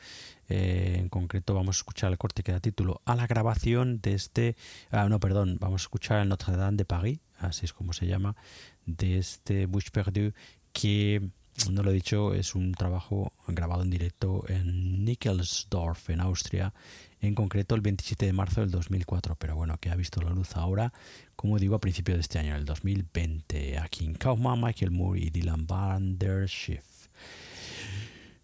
Eh, 0.47 0.97
en 0.99 1.09
concreto 1.09 1.53
vamos 1.53 1.77
a 1.77 1.79
escuchar 1.79 2.11
el 2.11 2.17
corte 2.17 2.43
que 2.43 2.51
da 2.51 2.59
título 2.59 3.01
a 3.05 3.15
la 3.15 3.27
grabación 3.27 4.01
de 4.01 4.13
este... 4.13 4.55
Ah, 4.89 5.07
no, 5.09 5.19
perdón, 5.19 5.57
vamos 5.59 5.81
a 5.81 5.85
escuchar 5.85 6.21
el 6.21 6.29
Notre 6.29 6.55
Dame 6.55 6.77
de 6.77 6.85
Paris, 6.85 7.19
así 7.37 7.65
es 7.65 7.73
como 7.73 7.93
se 7.93 8.07
llama, 8.07 8.35
de 8.85 9.17
este 9.17 9.65
Butch 9.65 9.91
Perdu, 9.91 10.33
que, 10.73 11.29
no 11.69 11.83
lo 11.83 11.91
he 11.91 11.93
dicho, 11.93 12.33
es 12.33 12.55
un 12.55 12.73
trabajo 12.73 13.33
grabado 13.47 13.83
en 13.83 13.89
directo 13.89 14.43
en 14.47 15.05
Nickelsdorf, 15.05 16.09
en 16.09 16.21
Austria, 16.21 16.73
en 17.21 17.35
concreto 17.35 17.75
el 17.75 17.81
27 17.81 18.25
de 18.25 18.33
marzo 18.33 18.61
del 18.61 18.71
2004, 18.71 19.35
pero 19.35 19.55
bueno, 19.55 19.77
que 19.79 19.89
ha 19.89 19.95
visto 19.95 20.21
la 20.21 20.31
luz 20.31 20.55
ahora, 20.55 20.91
como 21.35 21.59
digo, 21.59 21.75
a 21.75 21.81
principios 21.81 22.17
de 22.17 22.21
este 22.21 22.39
año, 22.39 22.55
el 22.55 22.65
2020, 22.65 23.77
aquí 23.77 24.05
en 24.05 24.15
Kaufman, 24.15 24.61
Michael 24.61 24.91
Moore 24.91 25.19
y 25.19 25.29
Dylan 25.29 25.67
van 25.67 26.17
der 26.17 26.47
Schiff. 26.49 26.90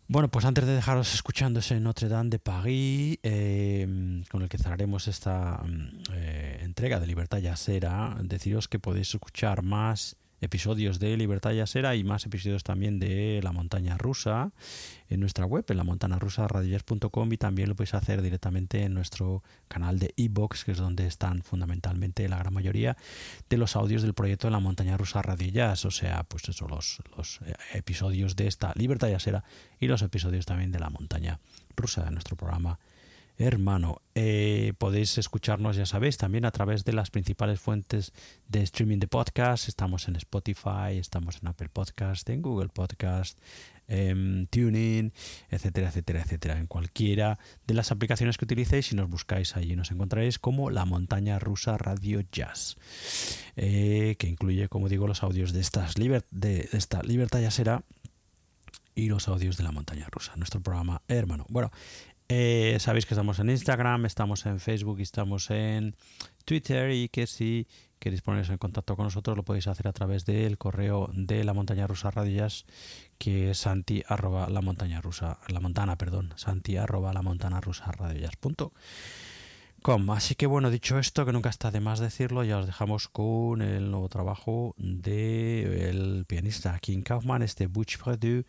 Bueno, 0.10 0.30
pues 0.30 0.46
antes 0.46 0.66
de 0.66 0.74
dejaros 0.74 1.14
escuchando 1.14 1.60
ese 1.60 1.82
Notre 1.82 2.08
Dame 2.08 2.30
de 2.30 2.40
Paris, 2.40 3.20
eh, 3.24 4.24
con 4.32 4.42
el 4.42 4.48
que 4.48 4.58
cerraremos 4.58 5.10
esta 5.10 5.62
mm, 5.66 6.04
eh, 6.14 6.60
entrega 6.62 7.02
de 7.02 7.08
Libertad 7.08 7.40
Yasera, 7.40 8.16
deciros 8.22 8.70
que 8.70 8.80
podéis 8.80 9.14
escuchar 9.14 9.64
más 9.64 10.16
episodios 10.42 11.00
de 11.00 11.18
Libertad 11.18 11.52
Yasera 11.52 11.96
y 11.96 12.04
más 12.04 12.26
episodios 12.26 12.64
también 12.64 13.00
de 13.00 13.40
La 13.44 13.52
Montaña 13.52 13.98
Rusa 13.98 14.52
en 15.10 15.20
nuestra 15.20 15.46
web, 15.46 15.66
en 15.70 15.78
la 15.78 15.84
montana 15.84 16.20
rusa 16.20 16.48
y 17.32 17.38
también 17.38 17.70
lo 17.70 17.76
podéis 17.76 17.94
hacer 17.94 18.22
directamente 18.22 18.84
en 18.84 18.94
nuestro 18.94 19.44
canal 19.68 20.00
de 20.00 20.14
iBox, 20.16 20.66
que 20.66 20.74
es 20.74 20.78
donde 20.78 21.08
están 21.08 21.44
fundamentalmente 21.44 22.28
la 22.28 22.38
gran 22.38 22.54
mayoría 22.54 22.98
de 23.50 23.58
los 23.58 23.76
audios 23.76 24.02
del 24.02 24.14
proyecto 24.14 24.48
de 24.48 24.52
la 24.52 24.60
Montaña 24.60 24.98
Rusa 24.98 25.22
Radio 25.22 25.50
Jazz, 25.50 25.86
o 25.86 25.92
sea, 25.92 26.24
pues 26.24 26.48
eso, 26.50 26.68
los, 26.68 27.02
los 27.16 27.40
eh, 27.46 27.54
episodios 27.74 28.36
de 28.36 28.48
esta 28.48 28.74
Libertad 28.76 29.10
Yasera 29.10 29.44
y 29.80 29.88
los 29.88 30.02
episodios 30.02 30.46
también 30.46 30.72
de 30.72 30.80
la 30.80 30.90
Montaña 30.90 31.40
Rusa 31.76 32.04
de 32.04 32.12
nuestro 32.12 32.36
programa 32.36 32.80
hermano. 33.38 34.02
Eh, 34.16 34.74
podéis 34.78 35.18
escucharnos, 35.18 35.76
ya 35.76 35.86
sabéis, 35.86 36.18
también 36.18 36.46
a 36.46 36.52
través 36.52 36.84
de 36.86 36.94
las 36.94 37.12
principales 37.12 37.60
fuentes 37.60 38.14
de 38.48 38.62
streaming 38.64 38.98
de 38.98 39.08
podcast. 39.08 39.68
Estamos 39.68 40.08
en 40.08 40.16
Spotify, 40.16 40.98
estamos 40.98 41.40
en 41.42 41.50
Apple 41.50 41.70
Podcast, 41.70 42.28
en 42.30 42.42
Google 42.42 42.70
Podcast, 42.70 43.40
en 43.88 44.48
TuneIn, 44.48 45.14
etcétera, 45.50 45.90
etcétera, 45.90 46.22
etcétera. 46.22 46.58
En 46.58 46.68
cualquiera 46.68 47.38
de 47.68 47.74
las 47.76 47.92
aplicaciones 47.92 48.38
que 48.38 48.46
utilicéis, 48.46 48.88
si 48.88 48.96
nos 48.96 49.10
buscáis 49.10 49.56
allí, 49.56 49.76
nos 49.76 49.92
encontraréis 49.92 50.40
como 50.40 50.72
La 50.72 50.86
Montaña 50.86 51.38
Rusa 51.38 51.78
Radio 51.78 52.22
Jazz, 52.32 52.78
eh, 53.56 54.16
que 54.18 54.28
incluye, 54.28 54.68
como 54.68 54.90
digo, 54.90 55.08
los 55.08 55.22
audios 55.22 55.54
de, 55.54 55.62
estas 55.62 55.94
de 55.96 56.70
esta 56.72 57.04
Libertad 57.04 57.42
Jazzera 57.42 57.84
y 58.98 59.10
los 59.10 59.28
audios 59.28 59.58
de 59.58 59.64
la 59.64 59.72
montaña 59.72 60.08
rusa, 60.10 60.36
nuestro 60.38 60.60
programa 60.60 61.04
hermano. 61.08 61.46
Bueno, 61.50 61.72
eh, 62.30 62.78
sabéis 62.80 63.06
que 63.06 63.14
estamos 63.14 63.40
en 63.40 63.50
Instagram, 63.50 64.06
estamos 64.06 64.46
en 64.46 64.60
Facebook 64.60 65.00
y 65.00 65.04
estamos 65.04 65.50
en 65.50 65.96
Twitter 66.46 66.92
y 66.92 67.10
que 67.10 67.28
si 67.28 67.68
queréis 68.00 68.22
poneros 68.22 68.50
en 68.50 68.58
contacto 68.58 68.96
con 68.96 69.06
nosotros 69.06 69.36
lo 69.36 69.44
podéis 69.44 69.68
hacer 69.68 69.88
a 69.88 69.94
través 69.94 70.26
del 70.26 70.58
correo 70.58 71.10
de 71.14 71.44
la 71.44 71.54
montaña 71.54 71.88
rusa 71.88 72.12
radillas 72.12 72.66
que 73.18 73.52
es 73.52 73.60
santi 73.60 74.04
arroba 74.08 74.50
la 74.50 74.62
montaña 74.62 75.02
rusa, 75.02 75.40
la 75.48 75.60
montana, 75.60 75.98
perdón, 75.98 76.34
santi 76.36 76.78
arroba 76.78 77.14
la 77.14 77.22
montana 77.22 77.60
rusa 77.60 77.92
punto 78.40 78.74
com. 79.82 80.12
Así 80.12 80.36
que 80.36 80.48
bueno, 80.48 80.70
dicho 80.70 81.00
esto, 81.00 81.26
que 81.26 81.32
nunca 81.32 81.50
está 81.50 81.72
de 81.72 81.80
más 81.80 82.00
decirlo, 82.00 82.44
ya 82.44 82.60
os 82.60 82.66
dejamos 82.66 83.08
con 83.08 83.62
el 83.62 83.90
nuevo 83.90 84.10
trabajo 84.10 84.76
del 84.78 86.26
pianista 86.28 86.78
King 86.80 87.02
Kaufman, 87.02 87.42
este 87.42 87.68
Butch 87.68 87.98
Fredu, 87.98 88.44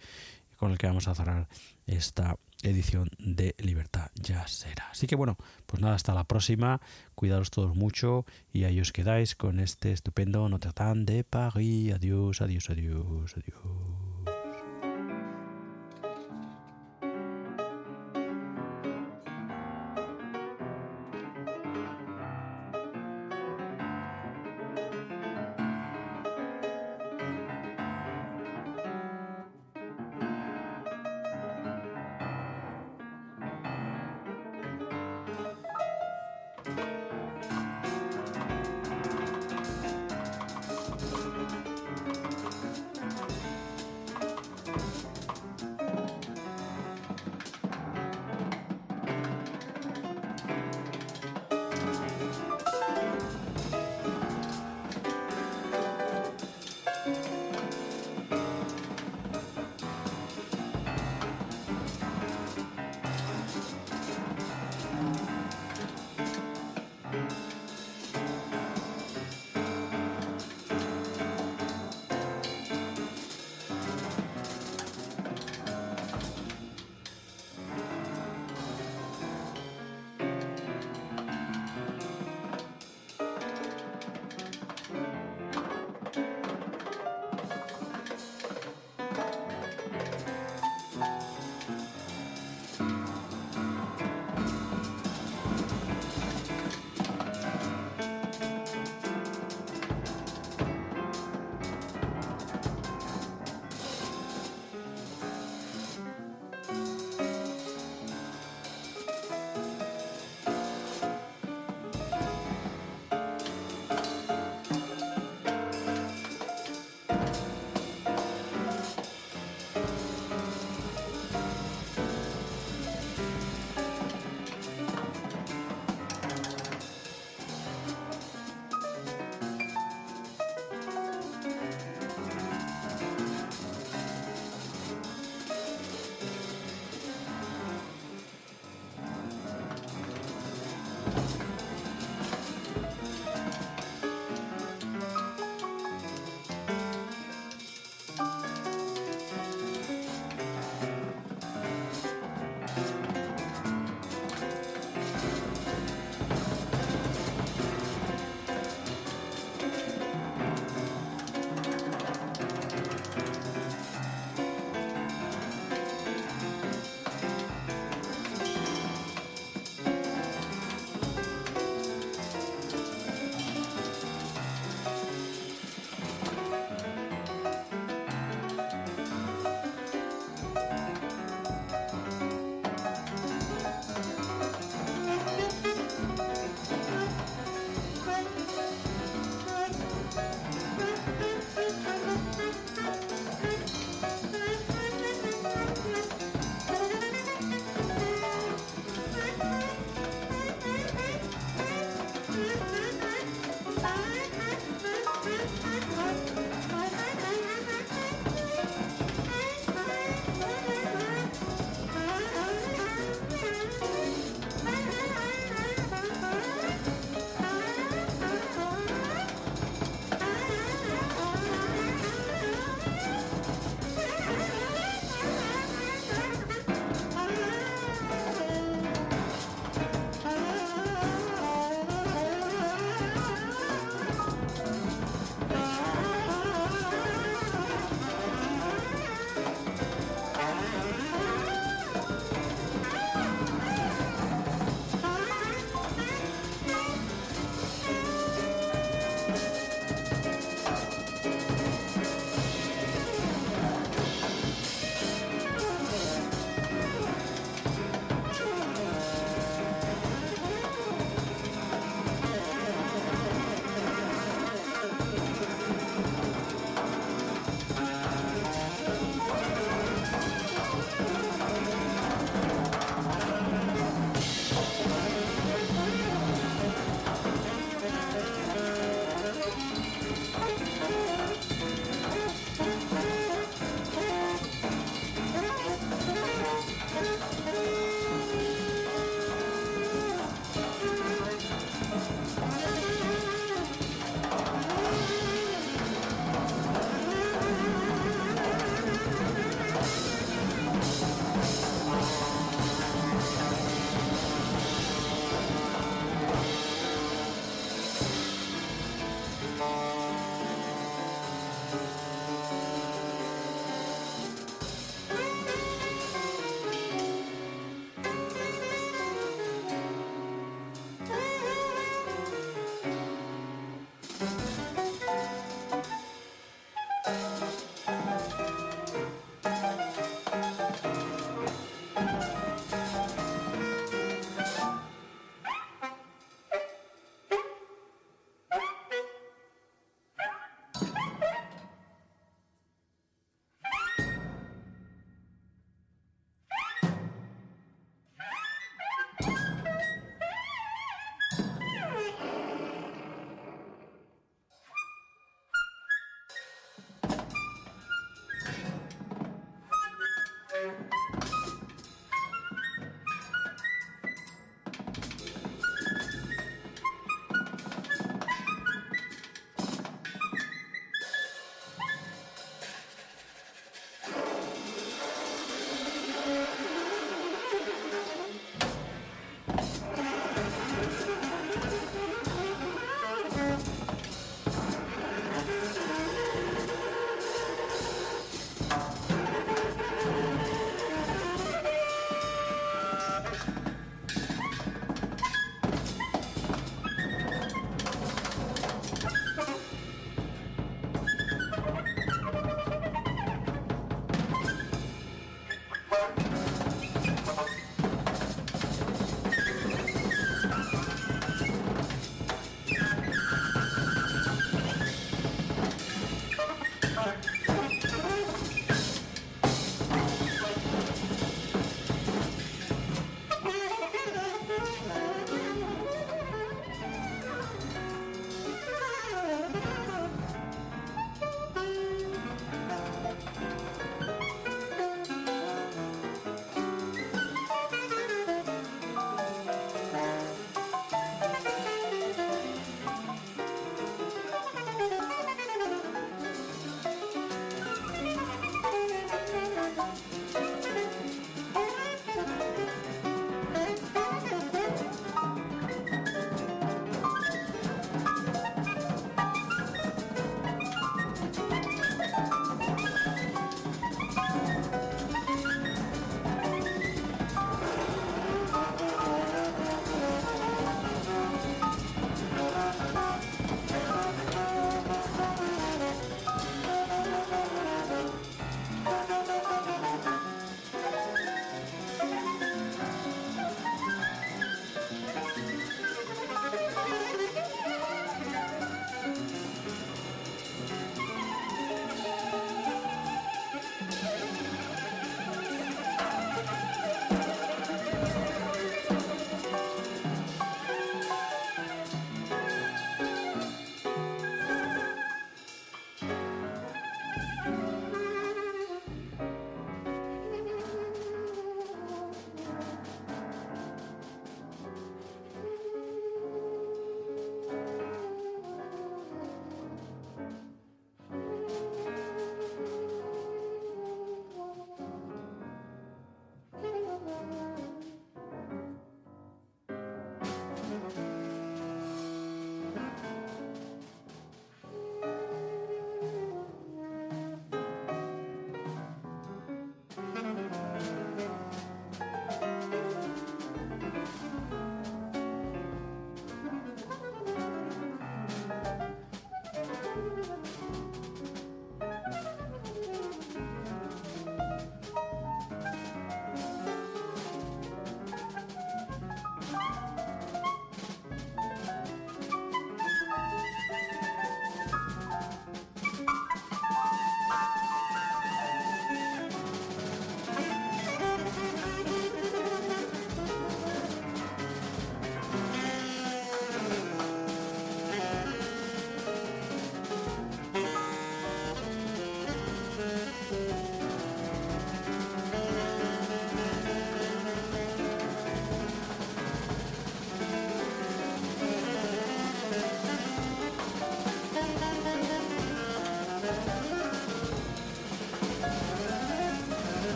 con 0.57 0.73
el 0.73 0.79
que 0.79 0.89
vamos 0.89 1.07
a 1.09 1.15
cerrar 1.15 1.49
esta 1.89 2.37
edición 2.63 3.11
de 3.19 3.55
Libertad 3.59 4.11
ya 4.15 4.47
será. 4.47 4.89
Así 4.91 5.07
que 5.07 5.17
bueno, 5.17 5.37
pues 5.67 5.81
nada, 5.81 5.95
hasta 5.95 6.15
la 6.15 6.25
próxima, 6.25 6.81
cuidaros 7.15 7.51
todos 7.51 7.75
mucho 7.75 8.25
y 8.53 8.65
ahí 8.65 8.81
os 8.81 8.93
quedáis 8.93 9.35
con 9.35 9.61
este 9.61 9.93
estupendo 9.93 10.49
Notre 10.49 10.73
Dame 10.75 11.05
de 11.05 11.25
París. 11.25 11.95
Adiós, 11.95 12.41
adiós, 12.41 12.71
adiós, 12.71 13.35
adiós. 13.37 13.98